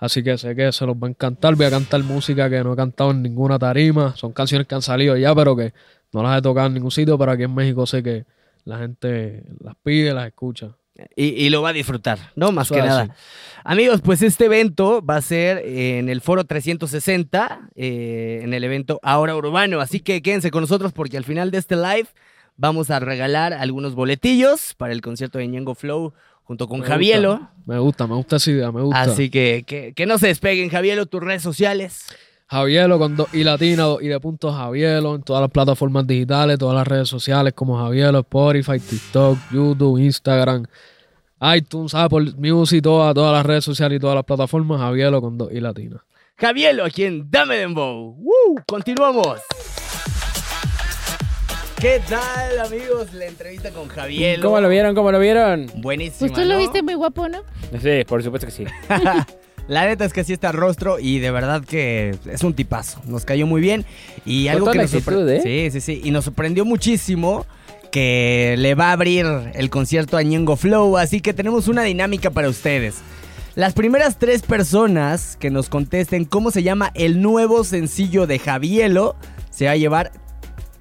[0.00, 1.54] Así que sé que se los va a encantar.
[1.54, 4.16] Voy a cantar música que no he cantado en ninguna tarima.
[4.16, 5.74] Son canciones que han salido ya, pero que
[6.12, 7.18] no las he tocado en ningún sitio.
[7.18, 8.24] Pero aquí en México sé que
[8.64, 10.74] la gente las pide, las escucha.
[11.16, 12.50] Y, y lo va a disfrutar, ¿no?
[12.50, 13.14] Más que nada.
[13.62, 19.00] Amigos, pues este evento va a ser en el foro 360, eh, en el evento
[19.02, 19.80] Ahora Urbano.
[19.80, 22.08] Así que quédense con nosotros porque al final de este live
[22.56, 26.12] vamos a regalar algunos boletillos para el concierto de Ñengo Flow
[26.50, 27.38] junto con Me Javielo.
[27.38, 29.02] gusta, Me gusta, me gusta esa idea, me gusta.
[29.02, 32.06] Así que, que que no se despeguen, Javielo, tus redes sociales.
[32.48, 36.58] Javielo con dos y latina, dos y de punto Javielo en todas las plataformas digitales,
[36.58, 40.64] todas las redes sociales como Javielo, Spotify, TikTok, YouTube, Instagram,
[41.54, 45.52] iTunes, Apple Music, todas, todas las redes sociales y todas las plataformas, Javielo con dos
[45.52, 46.04] y latina.
[46.36, 48.16] Javielo, aquí en Dame Dembow.
[48.18, 48.56] ¡Woo!
[48.66, 49.38] Continuamos.
[51.80, 53.12] ¿Qué tal, amigos?
[53.14, 54.42] La entrevista con Javielo.
[54.42, 54.94] ¿Cómo lo vieron?
[54.94, 55.66] ¿Cómo lo vieron?
[55.76, 56.58] Buenísima, Pues tú lo ¿no?
[56.58, 57.38] viste muy guapo, ¿no?
[57.80, 58.64] Sí, por supuesto que sí.
[59.68, 63.00] La neta es que así está el rostro y de verdad que es un tipazo.
[63.06, 63.86] Nos cayó muy bien.
[64.26, 65.70] Y algo que nos actitud, sorpre- ¿eh?
[65.70, 66.00] Sí, sí, sí.
[66.04, 67.46] Y nos sorprendió muchísimo
[67.92, 70.98] que le va a abrir el concierto a Ñengo Flow.
[70.98, 72.96] Así que tenemos una dinámica para ustedes.
[73.54, 79.14] Las primeras tres personas que nos contesten cómo se llama el nuevo sencillo de Javielo
[79.50, 80.10] se va a llevar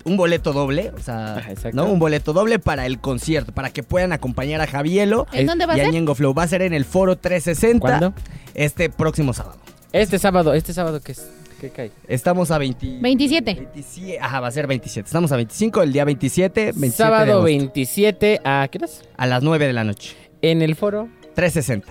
[0.05, 1.75] un boleto doble, o sea, exacto.
[1.75, 1.85] ¿no?
[1.85, 5.73] Un boleto doble para el concierto, para que puedan acompañar a Javielo ¿En dónde va
[5.73, 5.93] a y a ser?
[5.93, 6.33] Ñengo Flow.
[6.33, 8.13] Va a ser en el Foro 360 ¿Cuándo?
[8.53, 9.57] este próximo sábado.
[9.91, 11.91] Este sábado, este sábado que es, ¿qué cae?
[12.07, 13.53] Estamos a 20 27.
[13.55, 15.05] 27, ajá, va a ser 27.
[15.07, 19.01] Estamos a 25, el día 27, 27 de sábado agosto, 27 a ¿qué horas?
[19.17, 20.15] a las 9 de la noche.
[20.41, 21.09] En el foro.
[21.35, 21.87] 360.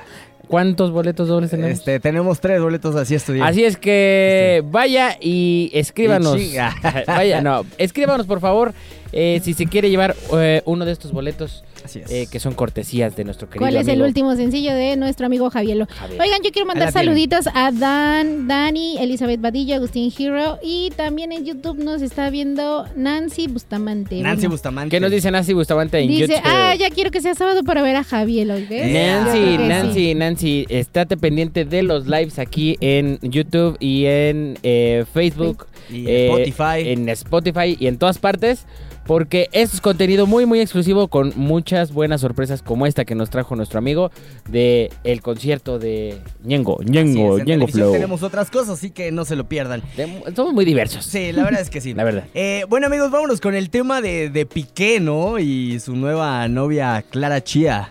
[0.49, 1.79] ¿Cuántos boletos dobles tenemos?
[1.79, 3.15] Este, tenemos tres boletos así.
[3.15, 6.41] Así es que vaya y escríbanos.
[6.41, 6.55] Y
[7.07, 8.73] vaya, no, escríbanos por favor
[9.13, 12.11] eh, si se quiere llevar eh, uno de estos boletos Así es.
[12.11, 15.49] eh, que son cortesías de nuestro querido ¿Cuál es el último sencillo de nuestro amigo
[15.51, 15.87] Javielo?
[15.87, 16.21] Javier.
[16.21, 21.45] Oigan, yo quiero mandar saluditos a Dan, Dani, Elizabeth Badillo, Agustín Hero y también en
[21.47, 24.21] YouTube nos está viendo Nancy Bustamante.
[24.21, 24.97] Nancy Bueno, Bustamante.
[24.97, 26.41] ¿Qué nos dice Nancy Bustamante en Dice, YouTube?
[26.45, 28.55] ah, ya quiero que sea sábado para ver a Javielo.
[28.55, 30.15] Nancy, Yo creo que Nancy, sí.
[30.15, 36.27] Nancy, estate pendiente de los lives aquí en YouTube y en eh, Facebook, Y eh,
[36.27, 36.91] Spotify.
[36.91, 38.67] en Spotify y en todas partes,
[39.09, 43.31] porque esto es contenido muy, muy exclusivo con muchas buenas sorpresas como esta que nos
[43.31, 44.13] trajo nuestro amigo
[44.51, 47.91] de el concierto de Ñengo, Ñengo, Ñengo Flow.
[47.93, 49.83] tenemos otras cosas, así que no se lo pierdan.
[49.97, 51.07] De- somos muy diversos.
[51.07, 51.95] Sí, la verdad es que sí.
[51.99, 52.25] La verdad.
[52.35, 55.39] Eh, bueno, amigos, vámonos con el tema de, de Piqué, ¿no?
[55.39, 57.89] Y su nueva novia, Clara Chía.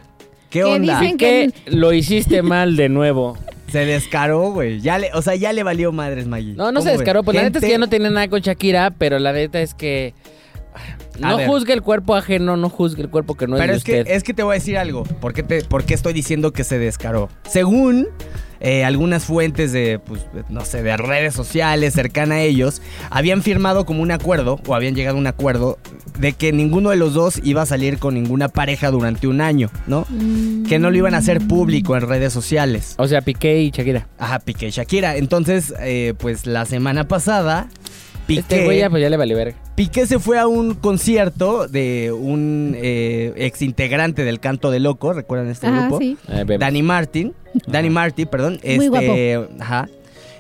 [0.52, 1.00] ¿Qué Que onda?
[1.02, 3.36] dicen Que lo hiciste mal de nuevo.
[3.72, 4.82] Se descaró, güey.
[4.82, 6.54] Ya le, o sea, ya le valió madres, Maggie.
[6.54, 7.24] No, no ¿Cómo se descaró.
[7.24, 9.74] Pues la neta es que ya no tiene nada con Shakira, pero la neta es
[9.74, 10.14] que.
[11.22, 11.48] A No ver.
[11.48, 14.00] juzgue el cuerpo ajeno, no juzgue el cuerpo que no Pero es es de que,
[14.02, 14.14] usted.
[14.16, 15.04] es que te voy a decir algo.
[15.04, 17.30] ¿Por qué, te, por qué estoy diciendo que se descaró?
[17.50, 18.08] Según
[18.60, 23.86] eh, algunas fuentes de, pues, no sé, de redes sociales cercana a ellos, habían firmado
[23.86, 25.78] como un acuerdo, o habían llegado a un acuerdo,
[26.20, 29.70] de que ninguno de los dos iba a salir con ninguna pareja durante un año,
[29.86, 30.08] ¿no?
[30.10, 30.64] Mm.
[30.66, 32.96] Que no lo iban a hacer público en redes sociales.
[32.98, 34.08] O sea, Piqué y Shakira.
[34.18, 35.18] Ajá, Piqué y Shakira.
[35.18, 37.68] Entonces, eh, pues la semana pasada,
[38.26, 38.40] Piqué...
[38.40, 39.58] Este güey ya, pues ya le vale verga.
[39.78, 45.14] Piqué se fue a un concierto de un eh, ex integrante del Canto de Loco,
[45.14, 46.00] ¿recuerdan este grupo?
[46.00, 46.18] sí.
[46.30, 46.58] Eh.
[46.60, 47.36] Danny Martin,
[47.68, 49.88] Danny Martin, perdón, Muy este, ajá.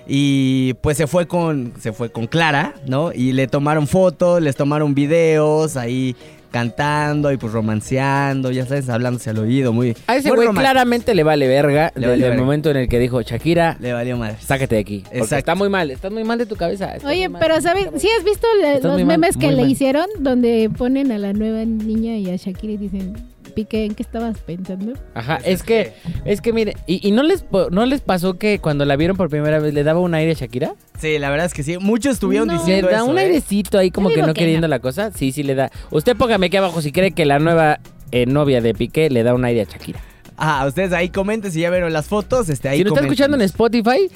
[0.07, 3.11] Y pues se fue con se fue con Clara, ¿no?
[3.13, 6.15] Y le tomaron fotos, les tomaron videos ahí
[6.51, 9.95] cantando y pues romanceando, ya sabes, hablándose al oído, muy...
[10.07, 10.61] A ese muy güey romántico.
[10.71, 12.43] claramente le vale verga Le desde vale el verga.
[12.43, 14.37] momento en el que dijo, Shakira, Le valió madre.
[14.39, 14.99] sácate de aquí.
[15.03, 15.37] Porque Exacto.
[15.37, 16.95] está muy mal, estás muy mal de tu cabeza.
[16.95, 17.41] estás Oye, muy mal.
[17.41, 17.89] pero ¿sabes?
[17.97, 19.71] ¿Sí has visto la- Estás los muy mal, memes que muy le mal.
[19.71, 23.13] hicieron donde ponen a la nueva niña y a Shakira y dicen,
[23.57, 24.93] Piqué, ¿en qué estabas pensando?
[25.15, 25.93] Ajá, es que,
[26.25, 29.29] es que mire, ¿y, y no les no les pasó que cuando la vieron por
[29.31, 30.75] primera vez le daba un aire a Shakira?
[30.99, 31.79] Sí, la verdad es que sí.
[31.79, 32.53] Muchos estuvieron No.
[32.53, 33.21] Le diciendo da eso, un ¿eh?
[33.21, 34.69] airecito ahí como que no que queriendo no.
[34.69, 35.11] la cosa.
[35.11, 35.71] Sí, sí le da.
[35.89, 37.79] Usted póngame aquí abajo si cree que la nueva
[38.11, 40.01] eh, novia de Piqué le da un aire a Shakira.
[40.37, 43.37] Ah, ustedes ahí comenten si ya vieron las fotos, este, ahí si lo está escuchando
[43.37, 44.07] en Spotify,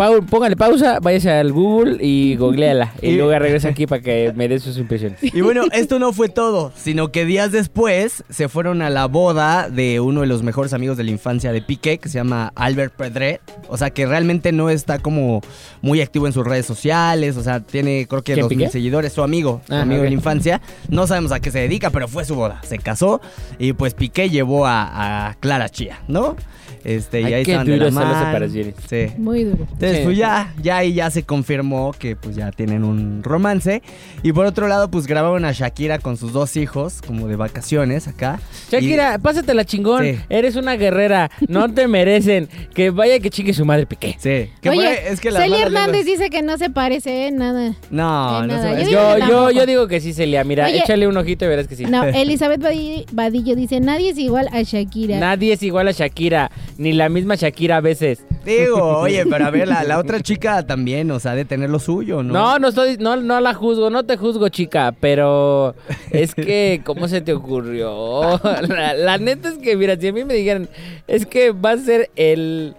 [0.00, 2.92] pau- póngale pausa, váyase al Google y googleala.
[3.02, 5.18] y Y- luego regresa aquí para que me dé sus impresiones.
[5.22, 9.68] Y bueno, esto no fue todo, sino que días después se fueron a la boda
[9.68, 12.94] de uno de los mejores amigos de la infancia de Piqué, que se llama Albert
[12.94, 13.40] Pedret.
[13.68, 15.42] O sea, que realmente no está como
[15.82, 17.36] muy activo en sus redes sociales.
[17.36, 20.08] O sea, tiene creo que ¿Quién, dos mil seguidores, su amigo, su Ah, amigo de
[20.08, 20.60] la infancia.
[20.88, 22.60] No sabemos a qué se dedica, pero fue su boda.
[22.66, 23.20] Se casó
[23.58, 26.36] y pues Piqué llevó a, a Clara Chía, ¿no?
[26.84, 28.26] Este, y Ay, ahí qué estaban de la son las mano.
[28.26, 28.74] separaciones.
[28.88, 29.06] Sí.
[29.18, 29.64] Muy duro.
[29.72, 30.04] Entonces, Sí.
[30.04, 33.82] pues ya, ya ahí ya se confirmó que pues ya tienen un romance.
[34.22, 38.08] Y por otro lado, pues grabaron a Shakira con sus dos hijos, como de vacaciones
[38.08, 38.40] acá.
[38.70, 40.04] Shakira, pásatela chingón.
[40.04, 40.18] Sí.
[40.28, 41.30] Eres una guerrera.
[41.48, 42.48] No te merecen.
[42.74, 44.08] Que vaya que chingue su madre Piqué.
[44.10, 44.50] Y- sí.
[44.60, 47.36] Que Oye, fue- es que las Celia malas Hernández dice que no se parece en
[47.36, 47.74] nada.
[47.90, 49.50] No, Eh, no nada, se yo es digo que- Yo, que yo, tampoco.
[49.52, 50.44] yo digo que sí, Celia.
[50.44, 50.78] Mira, Oye.
[50.78, 51.84] échale un ojito y verás que sí.
[51.84, 55.18] No, Elizabeth Badi- Vadillo dice, nadie es igual a Shakira.
[55.18, 58.24] Nadie es igual a Shakira, ni la misma Shakira a veces.
[58.42, 61.78] Digo, oye, pero a ver, la, la otra chica también, o sea, de tener lo
[61.78, 62.32] suyo, ¿no?
[62.32, 65.74] No, no estoy, no, no la juzgo, no te juzgo, chica, pero
[66.10, 68.40] es que, ¿cómo se te ocurrió?
[68.66, 70.70] La, la neta es que, mira, si a mí me dijeran,
[71.06, 72.74] es que va a ser el,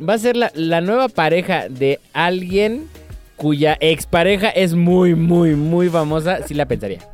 [0.00, 2.88] va a ser la, la nueva pareja de alguien
[3.36, 7.11] cuya expareja es muy, muy, muy famosa, sí la pensaría.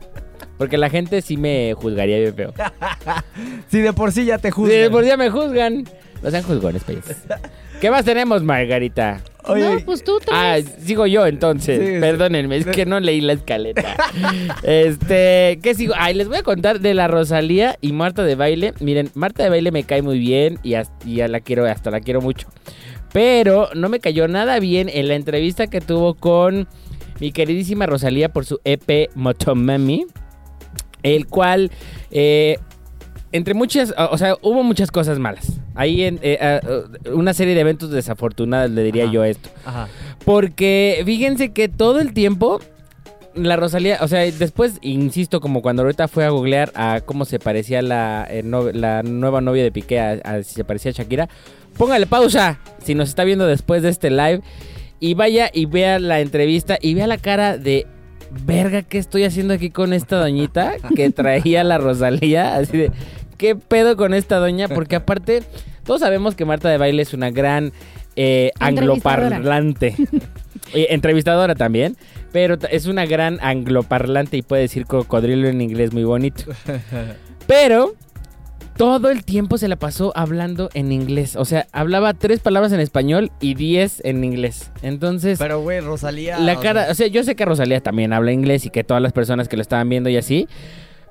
[0.59, 2.53] Porque la gente sí me juzgaría bien feo.
[3.71, 4.91] Si de por sí ya te Sí, juzgan.
[4.91, 5.85] por día me juzgan.
[6.23, 7.17] No sean juzgones, payasos.
[7.81, 9.21] ¿Qué más tenemos, Margarita?
[9.45, 10.75] Oye, no, pues tú Ah, traes.
[10.85, 11.79] sigo yo entonces.
[11.81, 12.01] Sí, sí.
[12.01, 13.97] Perdónenme, es que no leí la escaleta.
[14.65, 15.95] este, ¿qué sigo?
[15.97, 18.75] Ay, les voy a contar de la Rosalía y Marta de Baile.
[18.81, 21.91] Miren, Marta de Baile me cae muy bien y, hasta, y ya la quiero, hasta
[21.91, 22.49] la quiero mucho.
[23.13, 26.69] Pero no me cayó nada bien en la entrevista que tuvo con
[27.21, 30.05] mi queridísima Rosalía por su EP Motomami.
[31.03, 31.71] El cual,
[32.11, 32.59] eh,
[33.33, 35.61] entre muchas, o sea, hubo muchas cosas malas.
[35.75, 39.13] Ahí en eh, ah, uh, una serie de eventos desafortunados, le diría Ajá.
[39.13, 39.51] yo esto.
[39.65, 39.89] Ajá.
[40.25, 42.61] Porque fíjense que todo el tiempo
[43.35, 47.39] la Rosalía, o sea, después, insisto, como cuando ahorita fue a googlear a cómo se
[47.39, 50.95] parecía la, eh, no- la nueva novia de Piqué, a, a si se parecía a
[50.95, 51.29] Shakira,
[51.77, 54.41] póngale pausa si nos está viendo después de este live
[54.99, 57.87] y vaya y vea la entrevista y vea la cara de
[58.31, 62.57] verga, ¿qué estoy haciendo aquí con esta doñita que traía la Rosalía?
[62.57, 62.93] Así de,
[63.37, 64.69] ¿qué pedo con esta doña?
[64.69, 65.43] Porque aparte,
[65.85, 67.73] todos sabemos que Marta de Baile es una gran
[68.17, 69.95] eh, angloparlante.
[70.75, 71.97] Eh, entrevistadora también,
[72.31, 76.45] pero es una gran angloparlante y puede decir cocodrilo en inglés muy bonito.
[77.47, 77.95] Pero
[78.79, 81.37] todo el tiempo se la pasó hablando en inglés.
[81.37, 84.71] O sea, hablaba tres palabras en español y diez en inglés.
[84.83, 86.39] Entonces, Pero, güey, Rosalía.
[86.39, 88.85] la o cara, sea, o sea, yo sé que Rosalía también habla inglés y que
[88.85, 90.49] todas las personas que lo estaban viendo y así.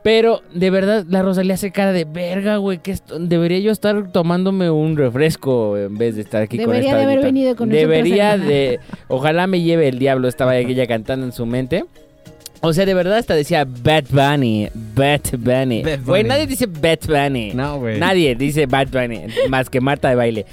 [0.03, 2.77] Pero de verdad, la Rosalía hace cara de verga, güey.
[2.77, 6.91] Que esto- debería yo estar tomándome un refresco en vez de estar aquí con Debería
[6.91, 8.79] esta de haber venido con nosotros Debería de.
[9.09, 10.29] Ojalá me lleve el diablo.
[10.29, 11.83] Estaba ella cantando en su mente.
[12.61, 15.83] O sea, de verdad hasta decía Bad Bunny, Bad Bunny.
[16.05, 17.51] Güey, nadie dice Bad Bunny.
[17.53, 17.99] No, güey.
[17.99, 20.45] Nadie dice Bad Bunny, más que Marta de baile.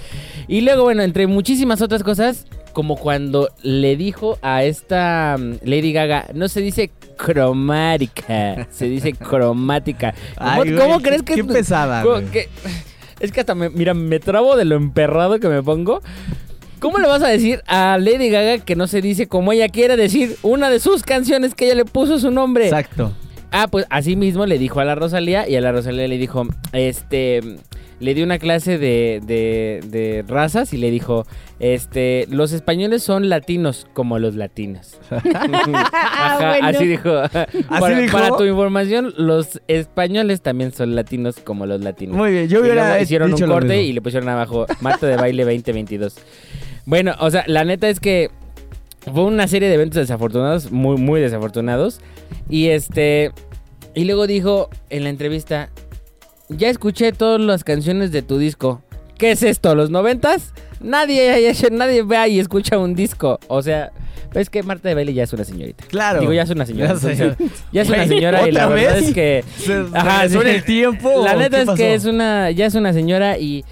[0.47, 5.93] Y luego, bueno, entre muchísimas otras cosas, como cuando le dijo a esta mm, Lady
[5.93, 10.15] Gaga, no se dice cromática, se dice cromática.
[10.37, 12.49] ¿Cómo, güey, cómo qué- crees que qué pesada, que-
[13.21, 16.03] es que hasta me, mira, me trabo de lo emperrado que me pongo.
[16.85, 19.97] ¿Cómo le vas a decir a Lady Gaga que no se dice como ella quiere
[19.97, 22.67] decir una de sus canciones que ella le puso su nombre?
[22.67, 23.11] Exacto.
[23.51, 26.47] Ah, pues así mismo le dijo a la Rosalía y a la Rosalía le dijo,
[26.75, 27.41] este,
[28.01, 31.25] le dio una clase de, de, de razas y le dijo,
[31.59, 34.99] este, los españoles son latinos como los latinos.
[35.11, 36.67] Ajá, Bueno.
[36.69, 37.11] Así dijo.
[37.71, 38.13] para, dijo?
[38.13, 42.15] para tu información, los españoles también son latinos como los latinos.
[42.15, 43.83] Muy bien, yo Y hubiera luego hicieron dicho un lo corte mismo.
[43.89, 46.17] y le pusieron abajo Marta de Baile 2022.
[46.87, 48.31] Bueno, o sea, la neta es que
[49.13, 52.01] fue una serie de eventos desafortunados, muy, muy desafortunados.
[52.49, 53.33] Y este.
[53.95, 55.71] Y luego dijo en la entrevista:
[56.49, 58.83] Ya escuché todas las canciones de tu disco.
[59.19, 59.75] ¿Qué es esto?
[59.75, 60.53] ¿Los noventas?
[60.81, 63.39] Nadie, nadie va y escucha un disco.
[63.47, 63.93] O sea,
[64.35, 65.85] es que Marta de Baile ya es una señorita.
[65.87, 66.21] Claro.
[66.21, 66.95] Digo, ya es una señora.
[66.95, 67.13] Ya sé.
[67.13, 69.45] entonces, Ya es una señora y la ¿otra verdad es que...
[69.57, 70.37] ¿Se, se Ajá, sí.
[70.37, 71.23] en el tiempo?
[71.25, 71.77] La neta es pasó?
[71.77, 73.65] que es una, ya es una señora y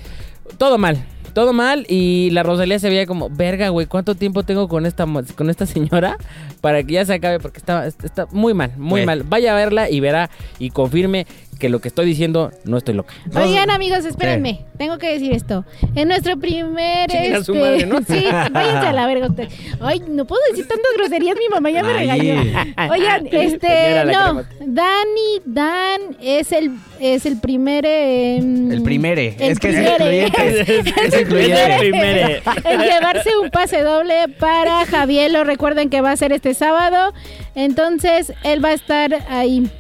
[0.59, 1.05] todo mal.
[1.33, 5.07] Todo mal y la Rosalía se veía como, verga, güey, ¿cuánto tiempo tengo con esta,
[5.35, 6.17] con esta señora
[6.61, 7.41] para que ya se acabe?
[7.41, 9.23] Porque está, está muy mal, muy mal.
[9.23, 11.27] Vaya a verla y verá y confirme
[11.63, 13.15] que lo que estoy diciendo no estoy loca.
[13.37, 14.65] Oigan, amigos, espérenme.
[14.79, 15.65] Tengo que decir esto.
[15.95, 17.09] En nuestro primer.
[17.17, 17.45] A Este...
[17.45, 17.99] su madre, ¿no?
[18.09, 19.49] Sí, váyanse a la verga usted.
[19.81, 22.35] Ay, no puedo decir tantas groserías, mi mamá ya me regañó.
[22.91, 24.05] Oigan, este.
[24.07, 24.43] No.
[24.61, 27.85] Dani, Dan es el, es el primer.
[27.87, 29.37] eh, El primere.
[29.39, 30.49] El es que es incluyente.
[30.49, 30.69] es
[31.07, 31.77] Es el incluyente.
[31.79, 32.43] primere.
[32.65, 35.45] en llevarse un pase doble para Javielo.
[35.45, 37.15] Recuerden que va a ser este sábado.
[37.55, 39.71] Entonces, él va a estar ahí.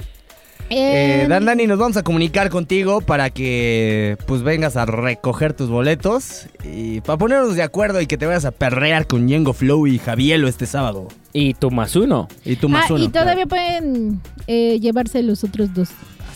[0.74, 5.68] Eh, Dan Dani, nos vamos a comunicar contigo para que pues vengas a recoger tus
[5.68, 9.86] boletos y para ponernos de acuerdo y que te vayas a perrear con Yengo Flow
[9.86, 11.08] y Javielo este sábado.
[11.34, 12.26] Y tú más uno.
[12.44, 13.04] Y tú más Ah, uno.
[13.04, 15.90] y todavía pueden eh, llevarse los otros dos.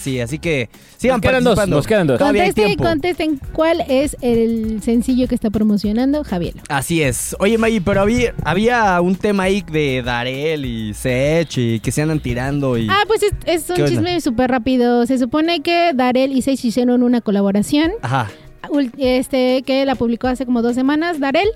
[0.07, 2.21] Sí, así que sigan Nos quedan dos, nos quedan dos.
[2.21, 6.55] Contesten, cuál es el sencillo que está promocionando Javier.
[6.69, 7.35] Así es.
[7.41, 12.03] Oye, Maggie, pero había, había un tema ahí de Darel y Sech y que se
[12.03, 12.87] andan tirando y...
[12.89, 15.07] Ah, pues es, es ¿Qué un chisme súper rápido.
[15.07, 18.31] Se supone que Darel y Seix hicieron una colaboración, Ajá.
[18.99, 21.49] este, que la publicó hace como dos semanas, Darel.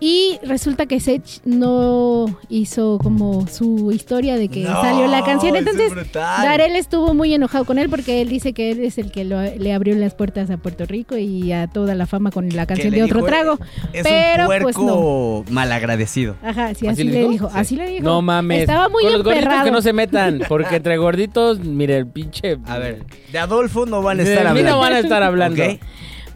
[0.00, 5.56] Y resulta que Sech no hizo como su historia de que No, salió la canción.
[5.56, 5.92] Entonces.
[6.12, 9.40] Darel estuvo muy enojado con él porque él dice que él es el que lo-
[9.42, 12.92] le abrió las puertas a Puerto Rico y a toda la fama con la canción
[12.92, 13.58] de otro dijo, trago.
[13.92, 16.36] Es pero, un pues, puerco malagradecido.
[16.42, 17.30] Ajá, sí, ¿Así así, le dijo?
[17.30, 17.48] dijo.
[17.50, 17.54] Sí.
[17.58, 18.04] Así le dijo.
[18.04, 18.60] No mames.
[18.60, 22.58] Estaba muy Con los gorditos que no se metan, porque entre gorditos, mire, el pinche...
[22.66, 24.70] A ver, de Adolfo no van a de estar mí hablando.
[24.72, 25.62] no van a estar hablando.
[25.62, 25.78] ¿Ok?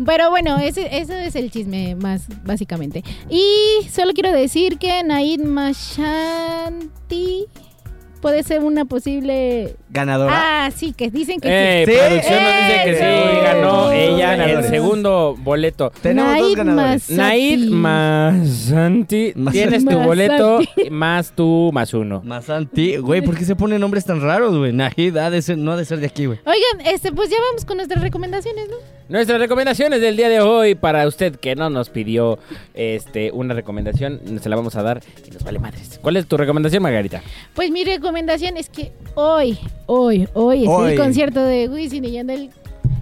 [0.05, 3.03] Pero bueno, ese, ese es el chisme más básicamente.
[3.29, 7.47] Y solo quiero decir que Naid Mashanti
[8.21, 9.77] puede ser una posible...
[9.90, 10.66] Ganadora.
[10.66, 11.92] Ah, sí, que dicen que Eh, sí.
[11.92, 14.70] producción nos dice que sí, ganó ella el Ganadores.
[14.70, 15.92] segundo boleto.
[16.03, 17.11] Tenemos dos Naid ganadores.
[17.11, 18.72] Naid Mas-
[19.53, 22.20] tienes tu boleto más tú más uno.
[22.24, 22.96] Masanti.
[22.98, 24.72] Güey, ¿por qué se ponen nombres tan raros, güey?
[24.72, 26.38] Nahid ha de ser- no ha de ser de aquí, güey.
[26.44, 28.77] Oigan, este, pues ya vamos con nuestras recomendaciones, ¿no?
[29.09, 32.38] Nuestras recomendaciones del día de hoy para usted que no nos pidió
[32.74, 35.98] este una recomendación, se la vamos a dar y nos vale madres.
[36.03, 37.22] ¿Cuál es tu recomendación, Margarita?
[37.55, 40.92] Pues mi recomendación es que hoy, hoy, hoy es Hoy.
[40.92, 42.51] el concierto de Wisin y Yandel.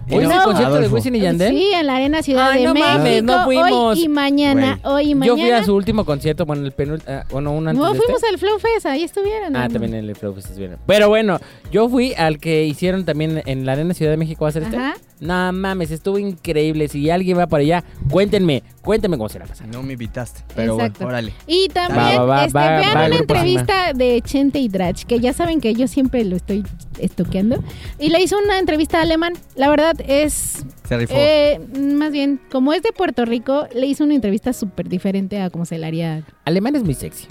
[0.09, 0.95] ¿Hoy es No, el concierto de Adolfo.
[0.95, 1.53] Wisin y Yandel?
[1.53, 2.91] Sí, en la Arena Ciudad Ay, de no México.
[2.97, 3.71] mames, no fuimos.
[3.97, 5.37] Hoy y mañana, hoy y Yo mañana.
[5.41, 8.03] fui a su último concierto, bueno, el penúltimo, bueno, un antes No, de este.
[8.05, 9.55] fuimos al Flow Fest, ahí estuvieron.
[9.55, 9.73] Ah, hermano.
[9.73, 10.79] también en el Flow Fest estuvieron.
[10.85, 11.39] Pero bueno,
[11.73, 14.45] yo fui al que hicieron también en la Arena Ciudad de México.
[14.45, 14.77] ¿Va a ser este?
[14.77, 14.95] Ajá.
[15.19, 16.87] No mames, estuvo increíble.
[16.87, 19.71] Si alguien va para allá, cuéntenme, cuéntenme cómo se la pasaron.
[19.71, 20.41] No me invitaste.
[20.55, 20.99] Pero Exacto.
[20.99, 21.33] bueno, órale.
[21.47, 25.03] Y también Va, va, va, este, va, vean va, una entrevista de Chente y Drach,
[25.05, 26.63] que ya saben que yo siempre lo estoy
[26.99, 27.63] estoqueando.
[27.99, 29.33] Y le hizo una entrevista a Alemán.
[29.55, 31.13] La verdad es, Se rifó.
[31.17, 35.49] eh, más bien, como es de Puerto Rico, le hizo una entrevista súper diferente a
[35.49, 36.23] como se la haría.
[36.45, 37.25] Alemán es muy sexy.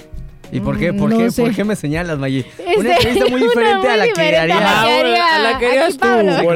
[0.52, 0.92] ¿Y por qué?
[0.92, 1.30] Mm, ¿Por no qué?
[1.30, 1.42] sé.
[1.42, 2.44] ¿Por qué me señalas, Maggie?
[2.59, 4.54] Este, Una entrevista muy diferente a muy la que diferente a haría.
[4.54, 6.06] la que Ah, haría a la que harías tú.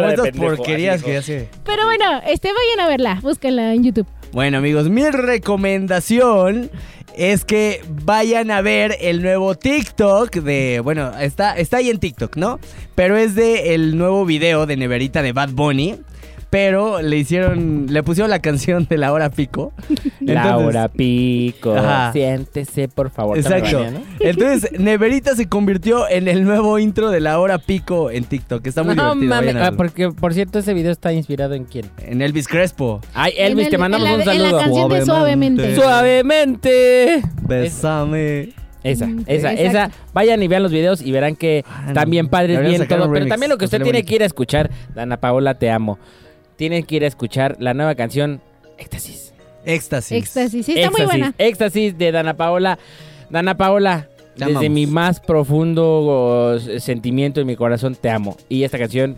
[0.08, 1.48] Estas porquerías que hace.
[1.64, 4.06] Pero bueno, este vayan a verla, búsquenla en YouTube.
[4.32, 6.70] Bueno, amigos, mi recomendación
[7.16, 10.80] es que vayan a ver el nuevo TikTok de.
[10.82, 12.60] Bueno, está, está ahí en TikTok, ¿no?
[12.94, 15.96] Pero es de el nuevo video de Neverita de Bad Bunny.
[16.50, 17.86] Pero le hicieron.
[17.90, 19.72] Le pusieron la canción de la hora pico.
[20.20, 22.12] Laura Pico, Ajá.
[22.12, 23.38] siéntese por favor.
[23.38, 23.84] Exacto.
[24.18, 28.66] Entonces, Neverita se convirtió en el nuevo intro de la hora pico en TikTok.
[28.66, 29.62] Está muy no divertido.
[29.62, 31.86] a ah, porque por cierto ese video está inspirado en quién.
[31.98, 33.00] En Elvis Crespo.
[33.14, 34.58] Ay, Elvis, el- te mandamos en la- un En la saludo.
[34.58, 35.74] canción de Suavemente.
[35.76, 37.22] Suavemente.
[37.42, 38.52] Besame.
[38.82, 39.60] Esa, Mm, esa, exacto.
[39.62, 39.90] esa.
[40.14, 41.92] Vayan y vean los videos y verán que Ah, no.
[41.92, 43.12] también padres bien todo.
[43.12, 44.08] Pero también lo que usted tiene bonito.
[44.08, 45.98] que ir a escuchar, Dana Paola, te amo.
[46.60, 48.42] Tienen que ir a escuchar la nueva canción
[48.76, 49.32] Éxtasis.
[49.64, 50.12] Éxtasis.
[50.18, 51.34] Éxtasis, sí, está muy Éxtasis, buena.
[51.38, 52.78] Éxtasis de Dana Paola.
[53.30, 54.70] Dana Paola, Te desde amamos.
[54.70, 58.36] mi más profundo oh, sentimiento en mi corazón, te amo.
[58.50, 59.16] Y esta canción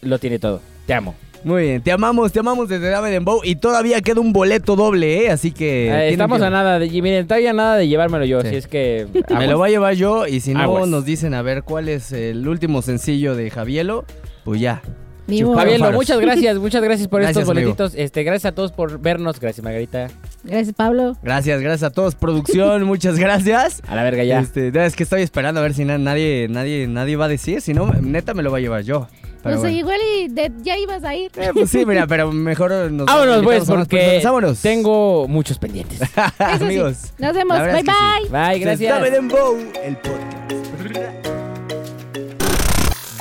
[0.00, 0.60] lo tiene todo.
[0.86, 1.16] Te amo.
[1.42, 5.24] Muy bien, te amamos, te amamos desde Dame Dembow y todavía queda un boleto doble,
[5.24, 5.30] ¿eh?
[5.30, 5.88] Así que...
[5.88, 6.86] Eh, estamos que- a nada de...
[6.86, 8.50] y Miren, todavía nada de llevármelo yo, Sí.
[8.50, 9.08] si es que...
[9.36, 10.86] Me lo voy a llevar yo y si no Aguas.
[10.86, 14.04] nos dicen a ver cuál es el último sencillo de Javielo,
[14.44, 14.82] pues ya.
[15.26, 15.92] Faros.
[15.92, 17.70] muchas gracias, muchas gracias por Gracias, estos amigo.
[17.70, 17.94] boletitos.
[17.96, 19.40] Este, gracias a todos por vernos.
[19.40, 20.08] Gracias, Margarita.
[20.44, 21.16] Gracias, Pablo.
[21.22, 23.82] Gracias, gracias a todos, producción, muchas gracias.
[23.88, 24.38] A la verga ya.
[24.40, 27.28] Este, no, es que estoy esperando a ver si na- nadie, nadie, nadie va a
[27.28, 29.08] decir, si no, neta me lo va a llevar yo.
[29.42, 29.76] Pero Pues bueno.
[29.76, 31.30] igual y de- ya ibas a ir.
[31.36, 34.24] Eh, pues sí, mira, pero mejor nos Vámonos, pues, porque personas.
[34.24, 34.60] Vámonos.
[34.62, 36.00] tengo muchos pendientes.
[36.02, 36.10] Eso
[36.58, 36.64] sí.
[36.64, 37.12] Amigos.
[37.18, 37.58] Nos vemos.
[37.58, 37.86] Bye sí.
[37.86, 38.28] bye.
[38.48, 39.10] Bye, gracias.
[39.12, 41.26] Dembow, el podcast.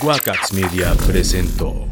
[0.01, 1.87] Guacax Media presentó